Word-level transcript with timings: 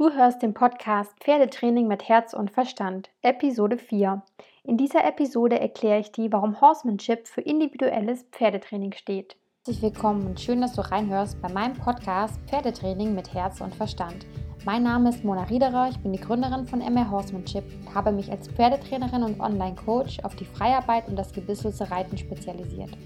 Du 0.00 0.10
hörst 0.10 0.40
den 0.40 0.54
Podcast 0.54 1.12
Pferdetraining 1.20 1.86
mit 1.86 2.08
Herz 2.08 2.32
und 2.32 2.50
Verstand, 2.50 3.10
Episode 3.20 3.76
4. 3.76 4.22
In 4.64 4.78
dieser 4.78 5.04
Episode 5.04 5.60
erkläre 5.60 6.00
ich 6.00 6.10
dir, 6.10 6.32
warum 6.32 6.58
Horsemanship 6.58 7.28
für 7.28 7.42
individuelles 7.42 8.24
Pferdetraining 8.32 8.94
steht. 8.94 9.36
Herzlich 9.58 9.82
willkommen 9.82 10.26
und 10.26 10.40
schön, 10.40 10.62
dass 10.62 10.72
du 10.72 10.80
reinhörst 10.80 11.42
bei 11.42 11.52
meinem 11.52 11.74
Podcast 11.74 12.40
Pferdetraining 12.46 13.14
mit 13.14 13.34
Herz 13.34 13.60
und 13.60 13.74
Verstand. 13.74 14.24
Mein 14.64 14.84
Name 14.84 15.10
ist 15.10 15.22
Mona 15.22 15.42
Riederer, 15.42 15.90
ich 15.90 15.98
bin 15.98 16.14
die 16.14 16.20
Gründerin 16.20 16.66
von 16.66 16.80
MR 16.80 17.10
Horsemanship 17.10 17.64
und 17.80 17.94
habe 17.94 18.10
mich 18.10 18.30
als 18.30 18.48
Pferdetrainerin 18.48 19.22
und 19.22 19.38
Online-Coach 19.38 20.20
auf 20.20 20.34
die 20.34 20.46
Freiarbeit 20.46 21.08
und 21.08 21.16
das 21.16 21.30
gebisselte 21.34 21.90
Reiten 21.90 22.16
spezialisiert. 22.16 22.96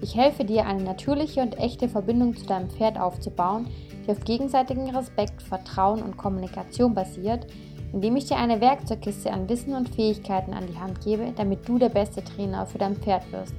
Ich 0.00 0.14
helfe 0.14 0.44
dir, 0.44 0.66
eine 0.66 0.82
natürliche 0.82 1.40
und 1.40 1.58
echte 1.58 1.88
Verbindung 1.88 2.36
zu 2.36 2.44
deinem 2.44 2.68
Pferd 2.68 2.98
aufzubauen, 2.98 3.68
die 4.06 4.10
auf 4.10 4.20
gegenseitigen 4.20 4.94
Respekt, 4.94 5.42
Vertrauen 5.42 6.02
und 6.02 6.16
Kommunikation 6.16 6.94
basiert, 6.94 7.46
indem 7.92 8.16
ich 8.16 8.26
dir 8.26 8.36
eine 8.36 8.60
Werkzeugkiste 8.60 9.32
an 9.32 9.48
Wissen 9.48 9.74
und 9.74 9.88
Fähigkeiten 9.88 10.52
an 10.52 10.66
die 10.66 10.78
Hand 10.78 11.00
gebe, 11.02 11.32
damit 11.34 11.66
du 11.68 11.78
der 11.78 11.88
beste 11.88 12.22
Trainer 12.22 12.66
für 12.66 12.78
dein 12.78 12.96
Pferd 12.96 13.30
wirst. 13.32 13.54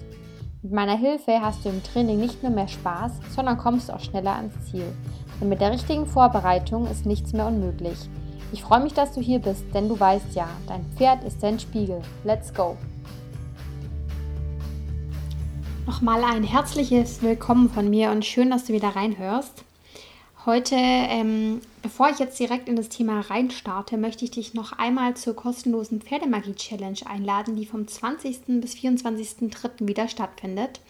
Mit 0.61 0.73
meiner 0.73 0.97
Hilfe 0.97 1.41
hast 1.41 1.65
du 1.65 1.69
im 1.69 1.83
Training 1.83 2.19
nicht 2.19 2.43
nur 2.43 2.51
mehr 2.51 2.67
Spaß, 2.67 3.13
sondern 3.35 3.57
kommst 3.57 3.91
auch 3.91 3.99
schneller 3.99 4.35
ans 4.35 4.53
Ziel. 4.69 4.85
Denn 5.39 5.49
mit 5.49 5.61
der 5.61 5.71
richtigen 5.71 6.05
Vorbereitung 6.05 6.87
ist 6.87 7.05
nichts 7.05 7.33
mehr 7.33 7.47
unmöglich. 7.47 7.97
Ich 8.51 8.63
freue 8.63 8.81
mich, 8.81 8.93
dass 8.93 9.11
du 9.13 9.21
hier 9.21 9.39
bist, 9.39 9.65
denn 9.73 9.89
du 9.89 9.99
weißt 9.99 10.35
ja, 10.35 10.47
dein 10.67 10.85
Pferd 10.95 11.23
ist 11.23 11.41
dein 11.41 11.59
Spiegel. 11.59 12.01
Let's 12.23 12.53
go! 12.53 12.75
Nochmal 15.87 16.21
ein 16.25 16.43
herzliches 16.43 17.21
Willkommen 17.21 17.69
von 17.69 17.89
mir 17.89 18.11
und 18.11 18.25
schön, 18.25 18.49
dass 18.49 18.65
du 18.65 18.73
wieder 18.73 18.89
reinhörst. 18.89 19.63
Heute, 20.45 20.75
ähm, 20.75 21.61
bevor 21.81 22.09
ich 22.09 22.19
jetzt 22.19 22.37
direkt 22.37 22.67
in 22.67 22.75
das 22.75 22.89
Thema 22.89 23.21
reinstarte, 23.21 23.95
möchte 23.95 24.25
ich 24.25 24.31
dich 24.31 24.53
noch 24.53 24.73
einmal 24.73 25.15
zur 25.15 25.33
kostenlosen 25.33 26.01
Pferdemagie-Challenge 26.01 26.99
einladen, 27.05 27.55
die 27.55 27.65
vom 27.65 27.87
20. 27.87 28.59
bis 28.59 28.73
24.03. 28.73 29.87
wieder 29.87 30.09
stattfindet. 30.09 30.81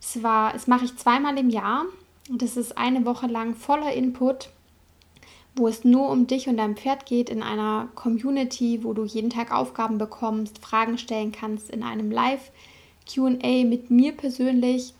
Es, 0.00 0.22
war, 0.22 0.54
es 0.54 0.66
mache 0.66 0.86
ich 0.86 0.96
zweimal 0.96 1.36
im 1.36 1.50
Jahr 1.50 1.84
und 2.30 2.42
es 2.42 2.56
ist 2.56 2.78
eine 2.78 3.04
Woche 3.04 3.26
lang 3.26 3.54
voller 3.54 3.92
Input, 3.92 4.48
wo 5.56 5.68
es 5.68 5.84
nur 5.84 6.08
um 6.08 6.26
dich 6.26 6.48
und 6.48 6.56
dein 6.56 6.76
Pferd 6.76 7.04
geht, 7.04 7.28
in 7.28 7.42
einer 7.42 7.88
Community, 7.94 8.82
wo 8.82 8.94
du 8.94 9.04
jeden 9.04 9.28
Tag 9.28 9.52
Aufgaben 9.52 9.98
bekommst, 9.98 10.64
Fragen 10.64 10.96
stellen 10.96 11.32
kannst, 11.32 11.68
in 11.68 11.82
einem 11.82 12.10
Live-QA 13.06 13.64
mit 13.64 13.90
mir 13.90 14.12
persönlich 14.12 14.94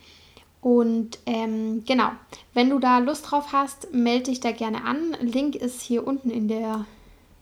und 0.60 1.18
ähm, 1.26 1.84
genau, 1.86 2.10
wenn 2.52 2.70
du 2.70 2.78
da 2.78 2.98
Lust 2.98 3.30
drauf 3.30 3.52
hast, 3.52 3.92
melde 3.92 4.30
dich 4.30 4.40
da 4.40 4.50
gerne 4.50 4.82
an. 4.84 5.16
Link 5.20 5.54
ist 5.54 5.80
hier 5.80 6.06
unten 6.06 6.28
in 6.28 6.48
der 6.48 6.86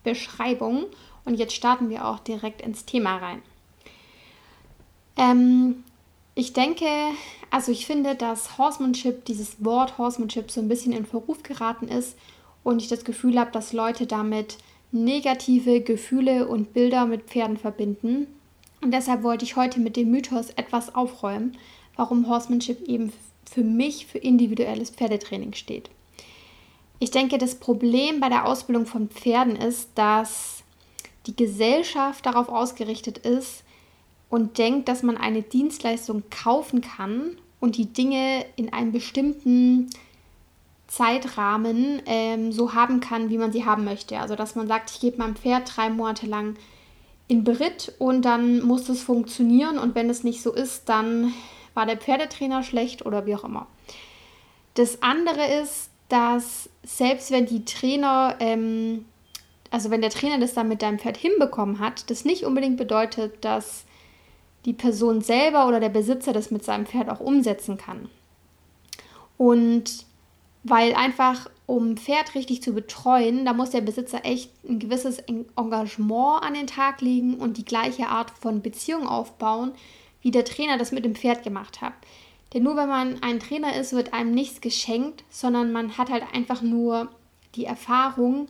Beschreibung. 0.02 0.84
Und 1.24 1.36
jetzt 1.36 1.54
starten 1.54 1.88
wir 1.88 2.06
auch 2.06 2.18
direkt 2.18 2.60
ins 2.60 2.84
Thema 2.84 3.16
rein. 3.16 3.40
Ähm, 5.16 5.84
ich 6.34 6.52
denke, 6.52 6.84
also 7.50 7.72
ich 7.72 7.86
finde, 7.86 8.14
dass 8.14 8.58
Horsemanship, 8.58 9.24
dieses 9.24 9.64
Wort 9.64 9.96
Horsemanship 9.96 10.50
so 10.50 10.60
ein 10.60 10.68
bisschen 10.68 10.92
in 10.92 11.06
Verruf 11.06 11.42
geraten 11.42 11.88
ist 11.88 12.18
und 12.62 12.82
ich 12.82 12.88
das 12.88 13.04
Gefühl 13.04 13.38
habe, 13.38 13.52
dass 13.52 13.72
Leute 13.72 14.06
damit 14.06 14.58
negative 14.92 15.80
Gefühle 15.80 16.46
und 16.46 16.74
Bilder 16.74 17.06
mit 17.06 17.22
Pferden 17.22 17.56
verbinden. 17.56 18.26
Und 18.84 18.92
deshalb 18.92 19.24
wollte 19.24 19.44
ich 19.44 19.56
heute 19.56 19.80
mit 19.80 19.96
dem 19.96 20.12
Mythos 20.12 20.50
etwas 20.50 20.94
aufräumen 20.94 21.56
warum 21.96 22.28
Horsemanship 22.28 22.88
eben 22.88 23.12
für 23.50 23.62
mich 23.62 24.06
für 24.06 24.18
individuelles 24.18 24.90
Pferdetraining 24.90 25.52
steht. 25.54 25.90
Ich 26.98 27.10
denke, 27.10 27.38
das 27.38 27.56
Problem 27.56 28.20
bei 28.20 28.28
der 28.28 28.46
Ausbildung 28.46 28.86
von 28.86 29.08
Pferden 29.08 29.56
ist, 29.56 29.90
dass 29.94 30.62
die 31.26 31.36
Gesellschaft 31.36 32.24
darauf 32.26 32.48
ausgerichtet 32.48 33.18
ist 33.18 33.64
und 34.30 34.58
denkt, 34.58 34.88
dass 34.88 35.02
man 35.02 35.16
eine 35.16 35.42
Dienstleistung 35.42 36.22
kaufen 36.30 36.80
kann 36.80 37.38
und 37.60 37.76
die 37.76 37.86
Dinge 37.86 38.44
in 38.56 38.72
einem 38.72 38.92
bestimmten 38.92 39.90
Zeitrahmen 40.86 42.02
ähm, 42.06 42.52
so 42.52 42.74
haben 42.74 43.00
kann, 43.00 43.30
wie 43.30 43.38
man 43.38 43.52
sie 43.52 43.64
haben 43.64 43.84
möchte. 43.84 44.18
Also 44.18 44.36
dass 44.36 44.54
man 44.54 44.68
sagt, 44.68 44.90
ich 44.90 45.00
gebe 45.00 45.18
meinem 45.18 45.36
Pferd 45.36 45.76
drei 45.76 45.90
Monate 45.90 46.26
lang 46.26 46.56
in 47.28 47.44
Beritt 47.44 47.92
und 47.98 48.22
dann 48.22 48.62
muss 48.62 48.88
es 48.88 49.02
funktionieren 49.02 49.78
und 49.78 49.94
wenn 49.94 50.10
es 50.10 50.24
nicht 50.24 50.42
so 50.42 50.52
ist, 50.52 50.88
dann 50.88 51.32
war 51.72 51.86
der 51.86 51.96
Pferdetrainer 51.96 52.62
schlecht 52.62 53.04
oder 53.06 53.26
wie 53.26 53.34
auch 53.34 53.44
immer. 53.44 53.66
Das 54.74 55.02
andere 55.02 55.46
ist, 55.62 55.90
dass 56.08 56.68
selbst 56.82 57.30
wenn 57.30 57.46
die 57.46 57.64
Trainer, 57.64 58.36
ähm, 58.40 59.04
also 59.70 59.90
wenn 59.90 60.02
der 60.02 60.10
Trainer 60.10 60.38
das 60.38 60.54
dann 60.54 60.68
mit 60.68 60.82
deinem 60.82 60.98
Pferd 60.98 61.16
hinbekommen 61.16 61.78
hat, 61.78 62.10
das 62.10 62.24
nicht 62.24 62.44
unbedingt 62.44 62.76
bedeutet, 62.76 63.44
dass 63.44 63.84
die 64.64 64.72
Person 64.72 65.20
selber 65.20 65.66
oder 65.66 65.80
der 65.80 65.88
Besitzer 65.88 66.32
das 66.32 66.50
mit 66.50 66.64
seinem 66.64 66.86
Pferd 66.86 67.08
auch 67.08 67.20
umsetzen 67.20 67.76
kann. 67.78 68.08
Und 69.36 70.06
weil 70.62 70.94
einfach, 70.94 71.50
um 71.66 71.96
Pferd 71.96 72.34
richtig 72.34 72.62
zu 72.62 72.72
betreuen, 72.72 73.44
da 73.44 73.52
muss 73.52 73.70
der 73.70 73.80
Besitzer 73.80 74.24
echt 74.24 74.50
ein 74.68 74.78
gewisses 74.78 75.18
Engagement 75.18 76.42
an 76.42 76.54
den 76.54 76.66
Tag 76.66 77.00
legen 77.00 77.34
und 77.34 77.56
die 77.56 77.64
gleiche 77.64 78.08
Art 78.08 78.30
von 78.30 78.60
Beziehung 78.60 79.06
aufbauen, 79.06 79.72
wie 80.20 80.30
der 80.30 80.44
Trainer 80.44 80.76
das 80.76 80.92
mit 80.92 81.04
dem 81.04 81.14
Pferd 81.14 81.42
gemacht 81.42 81.80
hat. 81.80 81.94
Denn 82.52 82.62
nur 82.62 82.76
wenn 82.76 82.88
man 82.88 83.22
ein 83.22 83.40
Trainer 83.40 83.76
ist, 83.76 83.92
wird 83.92 84.12
einem 84.12 84.32
nichts 84.32 84.60
geschenkt, 84.60 85.24
sondern 85.30 85.72
man 85.72 85.98
hat 85.98 86.10
halt 86.10 86.24
einfach 86.32 86.62
nur 86.62 87.08
die 87.54 87.64
Erfahrung, 87.64 88.48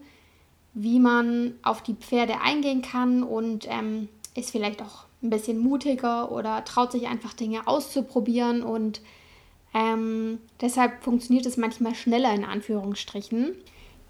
wie 0.74 0.98
man 0.98 1.54
auf 1.62 1.82
die 1.82 1.94
Pferde 1.94 2.40
eingehen 2.40 2.82
kann 2.82 3.22
und 3.22 3.66
ähm, 3.68 4.08
ist 4.34 4.50
vielleicht 4.50 4.82
auch 4.82 5.04
ein 5.22 5.30
bisschen 5.30 5.58
mutiger 5.58 6.32
oder 6.32 6.64
traut 6.64 6.92
sich 6.92 7.06
einfach 7.06 7.32
Dinge 7.32 7.66
auszuprobieren 7.66 8.62
und 8.62 9.00
ähm, 9.74 10.38
deshalb 10.60 11.02
funktioniert 11.02 11.46
es 11.46 11.56
manchmal 11.56 11.94
schneller 11.94 12.32
in 12.32 12.44
Anführungsstrichen. 12.44 13.54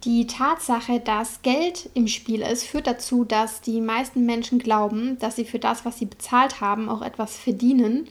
Die 0.04 0.26
Tatsache, 0.26 1.00
dass 1.00 1.40
Geld 1.40 1.88
im 1.94 2.08
Spiel 2.08 2.42
ist, 2.42 2.64
führt 2.64 2.86
dazu, 2.86 3.24
dass 3.24 3.62
die 3.62 3.80
meisten 3.80 4.26
Menschen 4.26 4.58
glauben, 4.58 5.18
dass 5.18 5.36
sie 5.36 5.46
für 5.46 5.58
das, 5.58 5.86
was 5.86 5.98
sie 5.98 6.04
bezahlt 6.04 6.60
haben, 6.60 6.90
auch 6.90 7.00
etwas 7.00 7.38
verdienen. 7.38 8.08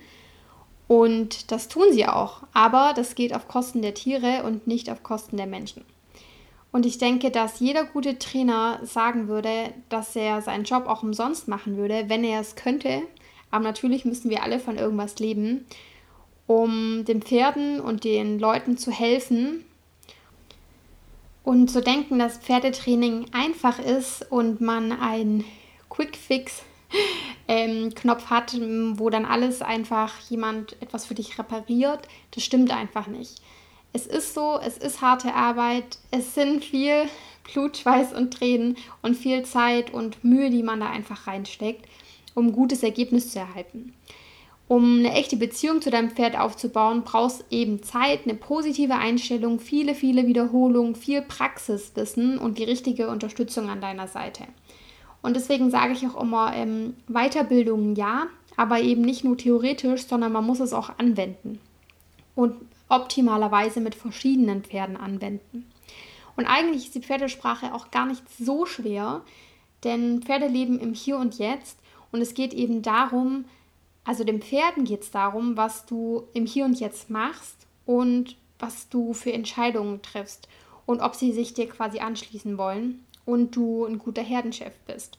Und 0.88 1.52
das 1.52 1.68
tun 1.68 1.86
sie 1.92 2.08
auch. 2.08 2.42
Aber 2.52 2.94
das 2.96 3.14
geht 3.14 3.36
auf 3.36 3.48
Kosten 3.48 3.84
der 3.84 3.94
Tiere 3.94 4.44
und 4.44 4.66
nicht 4.66 4.90
auf 4.90 5.04
Kosten 5.04 5.38
der 5.38 5.48
Menschen. 5.48 5.86
Und 6.72 6.88
ich 6.88 6.98
denke, 6.98 7.30
dass 7.30 7.60
jeder 7.60 7.84
gute 7.84 8.18
Trainer 8.18 8.80
sagen 8.82 9.28
würde, 9.28 9.72
dass 9.90 10.16
er 10.16 10.42
seinen 10.42 10.64
Job 10.64 10.88
auch 10.88 11.04
umsonst 11.04 11.48
machen 11.48 11.78
würde, 11.78 12.06
wenn 12.08 12.24
er 12.24 12.42
es 12.42 12.56
könnte. 12.56 13.04
Aber 13.52 13.64
natürlich 13.64 14.06
müssen 14.06 14.32
wir 14.32 14.42
alle 14.42 14.60
von 14.60 14.78
irgendwas 14.78 15.20
leben, 15.20 15.68
um 16.48 17.06
den 17.06 17.22
Pferden 17.22 17.80
und 17.80 18.04
den 18.04 18.40
Leuten 18.40 18.78
zu 18.78 18.92
helfen 18.92 19.64
und 21.44 21.70
zu 21.70 21.82
denken, 21.82 22.20
dass 22.20 22.38
Pferdetraining 22.38 23.26
einfach 23.34 23.80
ist 23.80 24.30
und 24.32 24.62
man 24.62 24.92
einen 24.92 25.46
Quick-Fix 25.90 26.64
ähm, 27.48 27.94
hat, 28.30 28.54
wo 28.98 29.10
dann 29.10 29.26
alles 29.26 29.62
einfach 29.62 30.20
jemand 30.30 30.82
etwas 30.82 31.06
für 31.06 31.16
dich 31.16 31.38
repariert, 31.38 32.08
das 32.32 32.44
stimmt 32.44 32.72
einfach 32.72 33.08
nicht. 33.08 33.42
Es 33.96 34.08
ist 34.08 34.34
so, 34.34 34.60
es 34.64 34.78
ist 34.78 35.02
harte 35.02 35.34
Arbeit, 35.34 36.00
es 36.12 36.34
sind 36.34 36.64
viel 36.66 37.08
Blut, 37.54 37.78
Schweiß 37.78 38.14
und 38.14 38.34
Tränen 38.34 38.78
und 39.02 39.16
viel 39.16 39.44
Zeit 39.44 39.94
und 39.94 40.24
Mühe, 40.24 40.50
die 40.50 40.64
man 40.64 40.80
da 40.80 40.90
einfach 40.90 41.28
reinsteckt, 41.28 41.86
um 42.36 42.48
ein 42.48 42.54
gutes 42.54 42.84
Ergebnis 42.84 43.32
zu 43.32 43.40
erhalten. 43.40 43.94
Um 44.74 44.98
eine 44.98 45.14
echte 45.14 45.38
Beziehung 45.38 45.84
zu 45.84 45.92
deinem 45.92 46.10
Pferd 46.10 46.36
aufzubauen, 46.36 47.04
brauchst 47.04 47.46
eben 47.52 47.84
Zeit, 47.84 48.22
eine 48.24 48.34
positive 48.34 48.96
Einstellung, 48.96 49.60
viele, 49.60 49.94
viele 49.94 50.26
Wiederholungen, 50.26 50.96
viel 50.96 51.22
Praxiswissen 51.22 52.40
und 52.40 52.58
die 52.58 52.64
richtige 52.64 53.08
Unterstützung 53.10 53.70
an 53.70 53.82
deiner 53.82 54.08
Seite. 54.08 54.46
Und 55.22 55.36
deswegen 55.36 55.70
sage 55.70 55.94
ich 55.94 56.08
auch 56.08 56.20
immer, 56.20 56.56
ähm, 56.56 56.96
Weiterbildung 57.08 57.94
ja, 57.96 58.26
aber 58.58 58.80
eben 58.80 59.04
nicht 59.04 59.24
nur 59.24 59.38
theoretisch, 59.38 60.08
sondern 60.08 60.32
man 60.32 60.44
muss 60.44 60.60
es 60.60 60.74
auch 60.74 60.98
anwenden. 60.98 61.60
Und 62.34 62.56
optimalerweise 62.90 63.80
mit 63.80 63.94
verschiedenen 63.94 64.64
Pferden 64.64 64.98
anwenden. 64.98 65.72
Und 66.36 66.48
eigentlich 66.48 66.86
ist 66.86 66.96
die 66.96 67.02
Pferdesprache 67.02 67.76
auch 67.76 67.92
gar 67.92 68.08
nicht 68.08 68.24
so 68.28 68.66
schwer, 68.66 69.22
denn 69.84 70.24
Pferde 70.24 70.48
leben 70.48 70.80
im 70.80 70.96
Hier 70.96 71.18
und 71.18 71.38
Jetzt 71.38 71.78
und 72.12 72.22
es 72.22 72.34
geht 72.34 72.56
eben 72.56 72.82
darum, 72.82 73.46
also 74.06 74.24
den 74.24 74.42
Pferden 74.42 74.84
geht 74.84 75.02
es 75.02 75.12
darum, 75.12 75.58
was 75.58 75.86
du 75.86 76.28
im 76.34 76.46
Hier 76.46 76.66
und 76.66 76.80
Jetzt 76.80 77.10
machst 77.10 77.68
und 77.86 78.36
was 78.60 78.90
du 78.90 79.14
für 79.14 79.34
Entscheidungen 79.34 80.02
triffst 80.02 80.48
und 80.86 81.02
ob 81.02 81.16
sie 81.16 81.32
sich 81.32 81.54
dir 81.54 81.68
quasi 81.68 82.00
anschließen 82.00 82.58
wollen 82.58 83.06
und 83.26 83.56
du 83.56 83.86
ein 83.86 84.00
guter 84.00 84.22
Herdenchef 84.22 84.74
bist. 84.88 85.18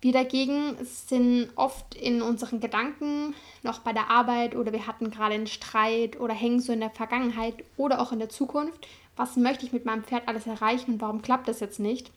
Wir 0.00 0.12
dagegen 0.12 0.76
sind 0.82 1.50
oft 1.56 1.94
in 1.94 2.22
unseren 2.22 2.60
Gedanken 2.60 3.34
noch 3.62 3.80
bei 3.80 3.92
der 3.92 4.08
Arbeit 4.08 4.56
oder 4.56 4.72
wir 4.72 4.86
hatten 4.86 5.10
gerade 5.10 5.34
einen 5.34 5.46
Streit 5.46 6.18
oder 6.18 6.32
hängen 6.32 6.60
so 6.60 6.72
in 6.72 6.80
der 6.80 6.90
Vergangenheit 6.90 7.54
oder 7.76 8.00
auch 8.00 8.10
in 8.10 8.18
der 8.18 8.30
Zukunft, 8.30 8.88
was 9.16 9.36
möchte 9.36 9.66
ich 9.66 9.72
mit 9.72 9.84
meinem 9.84 10.04
Pferd 10.04 10.26
alles 10.26 10.46
erreichen 10.46 10.92
und 10.92 11.00
warum 11.02 11.20
klappt 11.20 11.48
das 11.48 11.60
jetzt 11.60 11.80
nicht, 11.80 12.10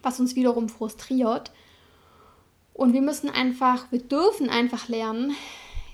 was 0.00 0.20
uns 0.20 0.36
wiederum 0.36 0.68
frustriert. 0.68 1.50
Und 2.78 2.92
wir 2.92 3.02
müssen 3.02 3.28
einfach, 3.28 3.90
wir 3.90 3.98
dürfen 3.98 4.48
einfach 4.48 4.86
lernen, 4.86 5.34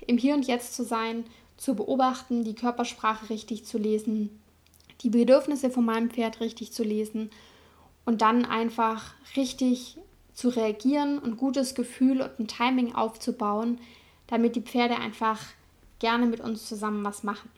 im 0.05 0.19
Hier 0.19 0.35
und 0.35 0.45
Jetzt 0.45 0.75
zu 0.75 0.83
sein, 0.83 1.23
zu 1.57 1.73
beobachten, 1.73 2.43
die 2.43 2.53
Körpersprache 2.53 3.31
richtig 3.31 3.65
zu 3.65 3.79
lesen, 3.79 4.39
die 5.01 5.09
Bedürfnisse 5.09 5.71
von 5.71 5.83
meinem 5.83 6.11
Pferd 6.11 6.41
richtig 6.41 6.73
zu 6.73 6.83
lesen 6.83 7.31
und 8.05 8.21
dann 8.21 8.45
einfach 8.45 9.15
richtig 9.35 9.97
zu 10.35 10.49
reagieren 10.49 11.17
und 11.17 11.37
gutes 11.37 11.73
Gefühl 11.73 12.21
und 12.21 12.39
ein 12.39 12.47
Timing 12.47 12.93
aufzubauen, 12.93 13.79
damit 14.27 14.55
die 14.55 14.61
Pferde 14.61 14.97
einfach 14.97 15.41
gerne 15.97 16.27
mit 16.27 16.39
uns 16.39 16.67
zusammen 16.67 17.03
was 17.03 17.23
machen. 17.23 17.49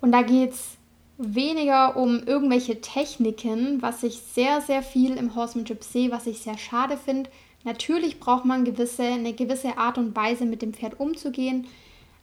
Und 0.00 0.10
da 0.10 0.22
geht 0.22 0.50
es 0.50 0.78
weniger 1.16 1.96
um 1.96 2.24
irgendwelche 2.24 2.80
Techniken, 2.80 3.80
was 3.82 4.02
ich 4.02 4.18
sehr, 4.18 4.60
sehr 4.60 4.82
viel 4.82 5.16
im 5.16 5.36
Horsemanship 5.36 5.84
sehe, 5.84 6.10
was 6.10 6.26
ich 6.26 6.40
sehr 6.40 6.58
schade 6.58 6.96
finde. 6.96 7.30
Natürlich 7.64 8.18
braucht 8.18 8.44
man 8.44 8.64
gewisse, 8.64 9.04
eine 9.04 9.32
gewisse 9.32 9.78
Art 9.78 9.98
und 9.98 10.16
Weise 10.16 10.44
mit 10.44 10.62
dem 10.62 10.74
Pferd 10.74 10.98
umzugehen, 10.98 11.66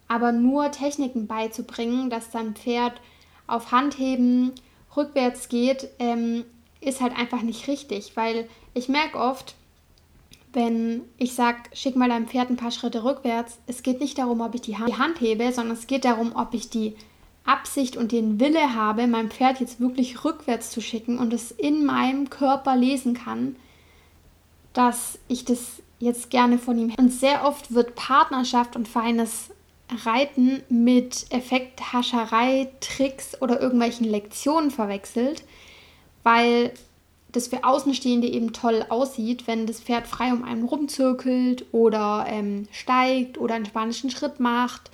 aber 0.08 0.32
nur 0.32 0.72
Techniken 0.72 1.28
beizubringen, 1.28 2.10
dass 2.10 2.32
dein 2.32 2.56
Pferd 2.56 3.00
auf 3.48 3.72
Handheben 3.72 4.52
rückwärts 4.96 5.50
geht, 5.50 5.90
ähm, 6.00 6.44
ist 6.82 7.02
halt 7.02 7.18
einfach 7.18 7.42
nicht 7.42 7.68
richtig, 7.68 8.16
weil 8.16 8.48
ich 8.74 8.90
merke 8.90 9.18
oft, 9.18 9.56
wenn 10.52 11.02
ich 11.18 11.34
sage, 11.34 11.58
schick 11.74 11.96
mal 11.96 12.10
deinem 12.10 12.28
Pferd 12.28 12.50
ein 12.50 12.58
paar 12.58 12.72
Schritte 12.72 13.04
rückwärts, 13.04 13.60
es 13.68 13.84
geht 13.84 14.00
nicht 14.00 14.18
darum, 14.18 14.42
ob 14.42 14.56
ich 14.56 14.62
die 14.62 14.78
Hand, 14.78 14.90
die 14.90 14.98
Hand 14.98 15.22
hebe, 15.22 15.52
sondern 15.52 15.78
es 15.78 15.88
geht 15.88 16.06
darum, 16.06 16.36
ob 16.36 16.54
ich 16.54 16.70
die 16.70 16.96
Absicht 17.46 17.98
und 17.98 18.12
den 18.12 18.40
Wille 18.40 18.74
habe, 18.76 19.08
mein 19.08 19.30
Pferd 19.30 19.60
jetzt 19.60 19.80
wirklich 19.80 20.24
rückwärts 20.24 20.72
zu 20.72 20.82
schicken 20.82 21.18
und 21.18 21.34
es 21.34 21.52
in 21.52 21.86
meinem 21.86 22.30
Körper 22.30 22.76
lesen 22.76 23.14
kann, 23.14 23.56
dass 24.74 25.20
ich 25.28 25.46
das 25.46 25.82
jetzt 26.00 26.30
gerne 26.30 26.58
von 26.58 26.78
ihm. 26.78 26.94
Und 26.98 27.12
sehr 27.12 27.46
oft 27.46 27.74
wird 27.74 27.96
Partnerschaft 27.96 28.76
und 28.76 28.88
feines 28.88 29.50
Reiten 30.06 30.62
mit 30.70 31.26
Effekthascherei, 31.32 32.70
Tricks 32.80 33.42
oder 33.42 33.60
irgendwelchen 33.60 34.06
Lektionen 34.06 34.72
verwechselt, 34.72 35.44
weil 36.24 36.74
das 37.32 37.48
für 37.48 37.64
Außenstehende 37.64 38.28
eben 38.28 38.54
toll 38.54 38.86
aussieht, 38.90 39.48
wenn 39.48 39.68
das 39.68 39.82
Pferd 39.82 40.08
frei 40.08 40.32
um 40.32 40.44
einen 40.44 40.64
rumzirkelt 40.64 41.66
oder 41.72 42.26
ähm, 42.28 42.68
steigt 42.72 43.38
oder 43.38 43.56
einen 43.56 43.66
spanischen 43.66 44.10
Schritt 44.10 44.40
macht 44.40 44.90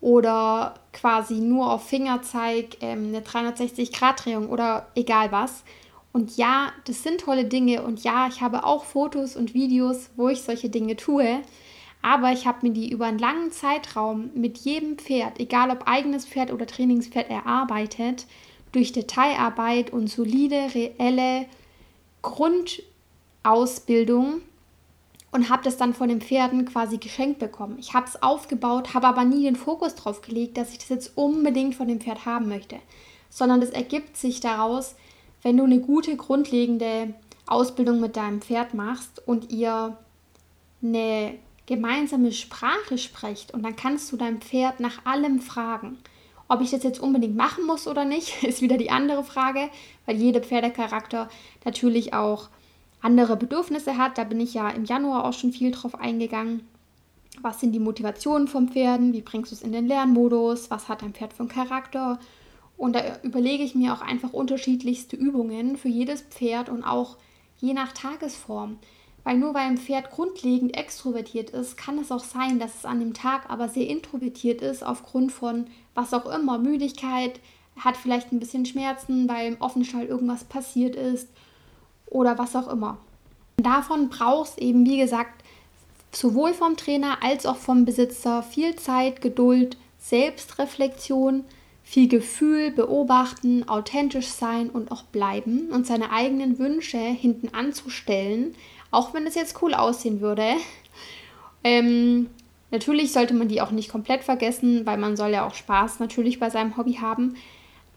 oder 0.00 0.74
quasi 0.92 1.34
nur 1.34 1.70
auf 1.72 1.88
Fingerzeig 1.88 2.76
ähm, 2.80 3.08
eine 3.08 3.20
360-Grad-Drehung 3.20 4.48
oder 4.48 4.86
egal 4.94 5.32
was. 5.32 5.64
Und 6.12 6.36
ja, 6.36 6.72
das 6.86 7.02
sind 7.02 7.20
tolle 7.20 7.44
Dinge 7.44 7.82
und 7.82 8.02
ja, 8.02 8.26
ich 8.28 8.40
habe 8.40 8.64
auch 8.64 8.84
Fotos 8.84 9.36
und 9.36 9.54
Videos, 9.54 10.10
wo 10.16 10.28
ich 10.28 10.42
solche 10.42 10.68
Dinge 10.68 10.96
tue. 10.96 11.40
Aber 12.02 12.32
ich 12.32 12.46
habe 12.46 12.66
mir 12.66 12.72
die 12.72 12.90
über 12.90 13.06
einen 13.06 13.18
langen 13.18 13.52
Zeitraum 13.52 14.30
mit 14.34 14.58
jedem 14.58 14.98
Pferd, 14.98 15.38
egal 15.38 15.70
ob 15.70 15.86
eigenes 15.86 16.26
Pferd 16.26 16.52
oder 16.52 16.66
Trainingspferd, 16.66 17.30
erarbeitet, 17.30 18.26
durch 18.72 18.92
Detailarbeit 18.92 19.92
und 19.92 20.08
solide, 20.08 20.68
reelle 20.74 21.46
Grundausbildung 22.22 24.40
und 25.32 25.48
habe 25.48 25.62
das 25.62 25.76
dann 25.76 25.94
von 25.94 26.08
den 26.08 26.20
Pferden 26.20 26.64
quasi 26.64 26.98
geschenkt 26.98 27.38
bekommen. 27.38 27.76
Ich 27.78 27.94
habe 27.94 28.06
es 28.06 28.22
aufgebaut, 28.22 28.94
habe 28.94 29.06
aber 29.06 29.24
nie 29.24 29.44
den 29.44 29.56
Fokus 29.56 29.94
drauf 29.94 30.22
gelegt, 30.22 30.56
dass 30.56 30.72
ich 30.72 30.78
das 30.78 30.88
jetzt 30.88 31.16
unbedingt 31.16 31.74
von 31.74 31.88
dem 31.88 32.00
Pferd 32.00 32.26
haben 32.26 32.48
möchte, 32.48 32.76
sondern 33.28 33.60
das 33.60 33.70
ergibt 33.70 34.16
sich 34.16 34.40
daraus, 34.40 34.96
wenn 35.42 35.56
du 35.56 35.64
eine 35.64 35.80
gute 35.80 36.16
grundlegende 36.16 37.14
Ausbildung 37.46 38.00
mit 38.00 38.16
deinem 38.16 38.40
Pferd 38.40 38.74
machst 38.74 39.26
und 39.26 39.50
ihr 39.52 39.96
eine 40.82 41.34
gemeinsame 41.66 42.32
Sprache 42.32 42.98
sprecht 42.98 43.52
und 43.52 43.62
dann 43.62 43.76
kannst 43.76 44.10
du 44.12 44.16
dein 44.16 44.40
Pferd 44.40 44.80
nach 44.80 45.04
allem 45.04 45.40
fragen. 45.40 45.98
Ob 46.48 46.60
ich 46.60 46.70
das 46.70 46.82
jetzt 46.82 47.00
unbedingt 47.00 47.36
machen 47.36 47.64
muss 47.64 47.86
oder 47.86 48.04
nicht, 48.04 48.42
ist 48.42 48.60
wieder 48.60 48.76
die 48.76 48.90
andere 48.90 49.24
Frage, 49.24 49.70
weil 50.06 50.16
jeder 50.16 50.40
Pferdecharakter 50.40 51.28
natürlich 51.64 52.12
auch 52.12 52.48
andere 53.00 53.36
Bedürfnisse 53.36 53.96
hat. 53.96 54.18
Da 54.18 54.24
bin 54.24 54.40
ich 54.40 54.54
ja 54.54 54.68
im 54.68 54.84
Januar 54.84 55.24
auch 55.24 55.32
schon 55.32 55.52
viel 55.52 55.70
drauf 55.70 55.94
eingegangen. 55.94 56.66
Was 57.40 57.60
sind 57.60 57.72
die 57.72 57.78
Motivationen 57.78 58.48
vom 58.48 58.68
Pferden? 58.68 59.12
Wie 59.12 59.22
bringst 59.22 59.52
du 59.52 59.54
es 59.54 59.62
in 59.62 59.72
den 59.72 59.86
Lernmodus? 59.86 60.70
Was 60.70 60.88
hat 60.88 61.02
dein 61.02 61.14
Pferd 61.14 61.32
für 61.32 61.40
einen 61.40 61.48
Charakter? 61.48 62.18
Und 62.80 62.94
da 62.94 63.18
überlege 63.22 63.62
ich 63.62 63.74
mir 63.74 63.92
auch 63.92 64.00
einfach 64.00 64.32
unterschiedlichste 64.32 65.14
Übungen 65.14 65.76
für 65.76 65.90
jedes 65.90 66.22
Pferd 66.22 66.70
und 66.70 66.82
auch 66.82 67.18
je 67.58 67.74
nach 67.74 67.92
Tagesform. 67.92 68.78
Weil 69.22 69.36
nur 69.36 69.52
weil 69.52 69.66
ein 69.66 69.76
Pferd 69.76 70.10
grundlegend 70.10 70.74
extrovertiert 70.74 71.50
ist, 71.50 71.76
kann 71.76 71.98
es 71.98 72.10
auch 72.10 72.24
sein, 72.24 72.58
dass 72.58 72.76
es 72.76 72.86
an 72.86 72.98
dem 72.98 73.12
Tag 73.12 73.50
aber 73.50 73.68
sehr 73.68 73.86
introvertiert 73.86 74.62
ist, 74.62 74.82
aufgrund 74.82 75.30
von 75.30 75.66
was 75.94 76.14
auch 76.14 76.24
immer, 76.24 76.56
Müdigkeit, 76.56 77.38
hat 77.76 77.98
vielleicht 77.98 78.32
ein 78.32 78.40
bisschen 78.40 78.64
Schmerzen, 78.64 79.28
weil 79.28 79.48
im 79.48 79.60
Offenstall 79.60 80.06
irgendwas 80.06 80.44
passiert 80.44 80.96
ist 80.96 81.28
oder 82.06 82.38
was 82.38 82.56
auch 82.56 82.68
immer. 82.68 82.96
Davon 83.58 84.08
braucht 84.08 84.52
es 84.52 84.56
eben, 84.58 84.86
wie 84.86 84.96
gesagt, 84.96 85.44
sowohl 86.12 86.54
vom 86.54 86.78
Trainer 86.78 87.22
als 87.22 87.44
auch 87.44 87.58
vom 87.58 87.84
Besitzer 87.84 88.42
viel 88.42 88.74
Zeit, 88.76 89.20
Geduld, 89.20 89.76
Selbstreflexion, 89.98 91.44
viel 91.90 92.06
Gefühl, 92.06 92.70
beobachten, 92.70 93.68
authentisch 93.68 94.28
sein 94.28 94.70
und 94.70 94.92
auch 94.92 95.02
bleiben 95.02 95.70
und 95.72 95.88
seine 95.88 96.12
eigenen 96.12 96.60
Wünsche 96.60 96.98
hinten 96.98 97.52
anzustellen, 97.52 98.54
auch 98.92 99.12
wenn 99.12 99.26
es 99.26 99.34
jetzt 99.34 99.60
cool 99.60 99.74
aussehen 99.74 100.20
würde. 100.20 100.44
Ähm, 101.62 102.30
natürlich 102.70 103.12
sollte 103.12 103.34
man 103.34 103.48
die 103.48 103.60
auch 103.60 103.70
nicht 103.70 103.90
komplett 103.90 104.24
vergessen, 104.24 104.86
weil 104.86 104.96
man 104.96 105.14
soll 105.14 105.28
ja 105.28 105.46
auch 105.46 105.52
Spaß 105.52 106.00
natürlich 106.00 106.40
bei 106.40 106.48
seinem 106.48 106.78
Hobby 106.78 106.94
haben. 106.94 107.34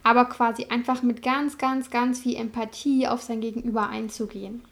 Aber 0.04 0.26
quasi 0.26 0.66
einfach 0.66 1.02
mit 1.02 1.24
ganz, 1.24 1.58
ganz, 1.58 1.90
ganz 1.90 2.20
viel 2.20 2.36
Empathie 2.36 3.08
auf 3.08 3.22
sein 3.22 3.40
Gegenüber 3.40 3.88
einzugehen. 3.88 4.66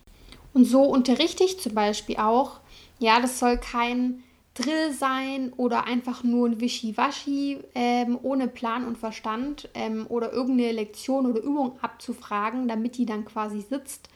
Und 0.54 0.66
so 0.66 0.84
unterrichte 0.84 1.46
ich 1.46 1.58
zum 1.58 1.74
Beispiel 1.74 2.18
auch, 2.18 2.60
ja, 3.00 3.22
das 3.22 3.40
soll 3.40 3.56
kein 3.56 4.22
Drill 4.54 4.92
sein 4.92 5.54
oder 5.56 5.86
einfach 5.86 6.24
nur 6.24 6.50
ein 6.50 6.60
Wischiwaschi 6.60 7.60
ähm, 7.74 8.20
ohne 8.22 8.48
Plan 8.48 8.86
und 8.86 8.98
Verstand 8.98 9.70
ähm, 9.74 10.06
oder 10.10 10.34
irgendeine 10.34 10.74
Lektion 10.74 11.26
oder 11.26 11.42
Übung 11.42 11.80
abzufragen, 11.82 12.68
damit 12.68 12.98
die 12.98 13.06
dann 13.06 13.24
quasi 13.24 13.62
sitzt, 13.62 14.10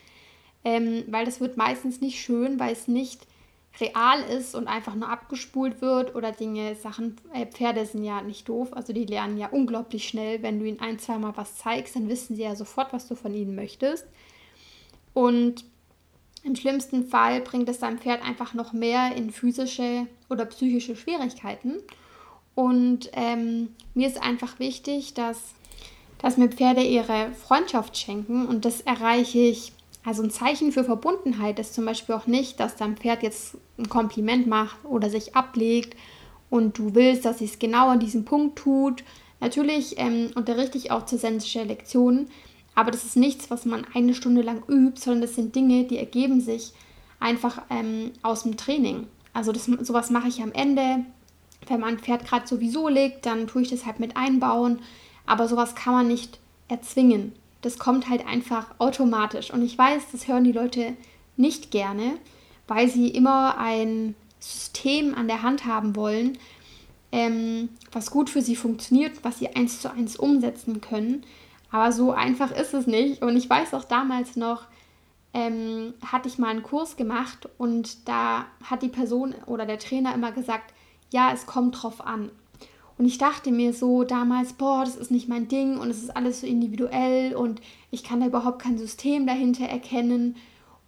ähm, 0.66 1.06
weil 1.08 1.26
das 1.26 1.40
wird 1.40 1.56
meistens 1.56 2.02
nicht 2.02 2.20
schön, 2.20 2.60
weil 2.60 2.74
es 2.74 2.90
nicht 2.90 3.26
real 3.80 4.22
ist 4.24 4.56
und 4.56 4.68
einfach 4.68 4.96
nur 4.96 5.10
abgespult 5.10 5.82
wird 5.82 6.16
oder 6.16 6.32
Dinge, 6.32 6.76
Sachen, 6.76 7.16
äh, 7.34 7.46
Pferde 7.46 7.86
sind 7.86 8.04
ja 8.04 8.22
nicht 8.22 8.48
doof, 8.50 8.70
also 8.74 8.94
die 8.94 9.06
lernen 9.06 9.38
ja 9.38 9.48
unglaublich 9.48 10.08
schnell. 10.08 10.44
Wenn 10.44 10.60
du 10.60 10.66
ihnen 10.66 10.80
ein, 10.80 11.00
zweimal 11.00 11.34
was 11.36 11.58
zeigst, 11.58 11.96
dann 11.96 12.10
wissen 12.10 12.36
sie 12.36 12.44
ja 12.44 12.56
sofort, 12.56 12.92
was 12.94 13.08
du 13.08 13.16
von 13.16 13.34
ihnen 13.34 13.56
möchtest. 13.56 14.06
Und 15.14 15.64
im 16.46 16.56
schlimmsten 16.56 17.08
Fall 17.08 17.42
bringt 17.42 17.68
es 17.70 17.80
deinem 17.80 17.98
Pferd 17.98 18.24
einfach 18.24 18.54
noch 18.54 18.72
mehr 18.72 19.16
in 19.16 19.32
physische 19.32 20.08
oder 20.30 20.46
psychische 20.46 20.96
Schwierigkeiten. 20.96 21.74
Und 22.54 23.10
ähm, 23.14 23.70
mir 23.94 24.08
ist 24.08 24.22
einfach 24.22 24.60
wichtig, 24.60 25.14
dass, 25.16 25.56
dass 26.20 26.38
mir 26.38 26.50
Pferde 26.50 26.84
ihre 26.84 27.32
Freundschaft 27.34 27.98
schenken 27.98 28.46
und 28.46 28.64
das 28.64 28.82
erreiche 28.82 29.40
ich 29.40 29.74
also 30.06 30.22
ein 30.22 30.30
Zeichen 30.30 30.72
für 30.72 30.84
Verbundenheit 30.84 31.58
ist 31.58 31.74
zum 31.74 31.86
Beispiel 31.86 32.14
auch 32.14 32.28
nicht, 32.28 32.60
dass 32.60 32.76
dein 32.76 32.96
Pferd 32.96 33.24
jetzt 33.24 33.58
ein 33.80 33.90
Kompliment 33.90 34.46
macht 34.46 34.78
oder 34.86 35.10
sich 35.10 35.36
ablegt 35.36 35.98
und 36.52 36.78
du 36.78 36.94
willst, 36.94 37.26
dass 37.26 37.42
es 37.42 37.58
genau 37.58 37.90
an 37.90 38.00
diesem 38.00 38.24
Punkt 38.24 38.56
tut. 38.56 39.04
Natürlich 39.40 39.98
ähm, 39.98 40.30
unterrichte 40.36 40.78
ich 40.78 40.92
auch 40.92 41.08
zensische 41.08 41.64
Lektionen, 41.64 42.30
aber 42.76 42.92
das 42.92 43.06
ist 43.06 43.16
nichts, 43.16 43.50
was 43.50 43.66
man 43.66 43.86
eine 43.94 44.14
Stunde 44.14 44.42
lang 44.42 44.64
übt, 44.68 45.02
sondern 45.02 45.22
das 45.22 45.36
sind 45.36 45.56
Dinge, 45.56 45.86
die 45.86 45.98
ergeben 45.98 46.42
sich 46.42 46.74
einfach 47.20 47.62
ähm, 47.70 48.12
aus 48.22 48.44
dem 48.44 48.58
Training. 48.58 49.08
Also 49.34 49.52
das, 49.52 49.66
sowas 49.66 50.10
mache 50.10 50.28
ich 50.28 50.42
am 50.42 50.52
Ende. 50.52 51.06
Wenn 51.68 51.80
mein 51.80 52.00
Pferd 52.00 52.26
gerade 52.26 52.48
sowieso 52.48 52.90
liegt, 52.90 53.26
dann 53.26 53.48
tue 53.48 53.64
ich 53.64 53.70
das 53.70 53.86
halt 53.86 54.00
mit 54.00 54.16
einbauen. 54.16 54.80
Aber 55.26 55.48
sowas 55.48 55.74
kann 55.74 55.94
man 55.94 56.08
nicht 56.08 56.40
erzwingen 56.68 57.34
das 57.66 57.80
kommt 57.80 58.10
halt 58.10 58.28
einfach 58.28 58.68
automatisch. 58.78 59.52
Und 59.52 59.64
ich 59.64 59.76
weiß, 59.76 60.04
das 60.12 60.28
hören 60.28 60.44
die 60.44 60.52
Leute 60.52 60.94
nicht 61.36 61.72
gerne, 61.72 62.14
weil 62.68 62.88
sie 62.90 63.08
immer 63.08 63.58
ein 63.58 64.14
System 64.40 65.16
an 65.16 65.28
der 65.28 65.42
Hand 65.42 65.66
haben 65.66 65.96
wollen, 65.96 66.38
ähm, 67.12 67.70
was 67.92 68.12
gut 68.12 68.30
für 68.30 68.44
sie 68.44 68.56
funktioniert, 68.56 69.14
was 69.24 69.40
sie 69.40 69.50
eins 69.56 69.82
zu 69.82 69.92
eins 69.92 70.16
umsetzen 70.16 70.80
können. 70.80 71.24
Aber 71.72 71.92
so 71.92 72.12
einfach 72.12 72.52
ist 72.52 72.74
es 72.74 72.88
nicht. 72.88 73.22
Und 73.22 73.36
ich 73.36 73.50
weiß 73.50 73.74
auch 73.74 73.84
damals 73.84 74.36
noch, 74.36 74.64
ähm, 75.34 75.94
hatte 76.06 76.30
ich 76.30 76.38
mal 76.38 76.48
einen 76.48 76.64
Kurs 76.64 76.96
gemacht 76.96 77.50
und 77.58 78.08
da 78.08 78.46
hat 78.64 78.82
die 78.82 78.88
Person 78.88 79.36
oder 79.48 79.66
der 79.66 79.80
Trainer 79.80 80.14
immer 80.16 80.32
gesagt, 80.32 80.74
ja, 81.12 81.32
es 81.34 81.46
kommt 81.46 81.84
drauf 81.84 82.06
an. 82.06 82.32
Und 82.98 83.06
ich 83.06 83.18
dachte 83.18 83.52
mir 83.52 83.74
so 83.74 84.06
damals, 84.06 84.54
boah, 84.54 84.86
das 84.86 84.96
ist 84.96 85.12
nicht 85.12 85.28
mein 85.28 85.50
Ding 85.50 85.78
und 85.78 85.90
es 85.90 86.02
ist 86.02 86.16
alles 86.16 86.42
so 86.42 86.48
individuell 86.48 87.36
und 87.36 87.60
ich 87.92 88.04
kann 88.04 88.22
da 88.22 88.28
überhaupt 88.28 88.62
kein 88.62 88.78
System 88.78 89.28
dahinter 89.28 89.66
erkennen. 89.66 90.38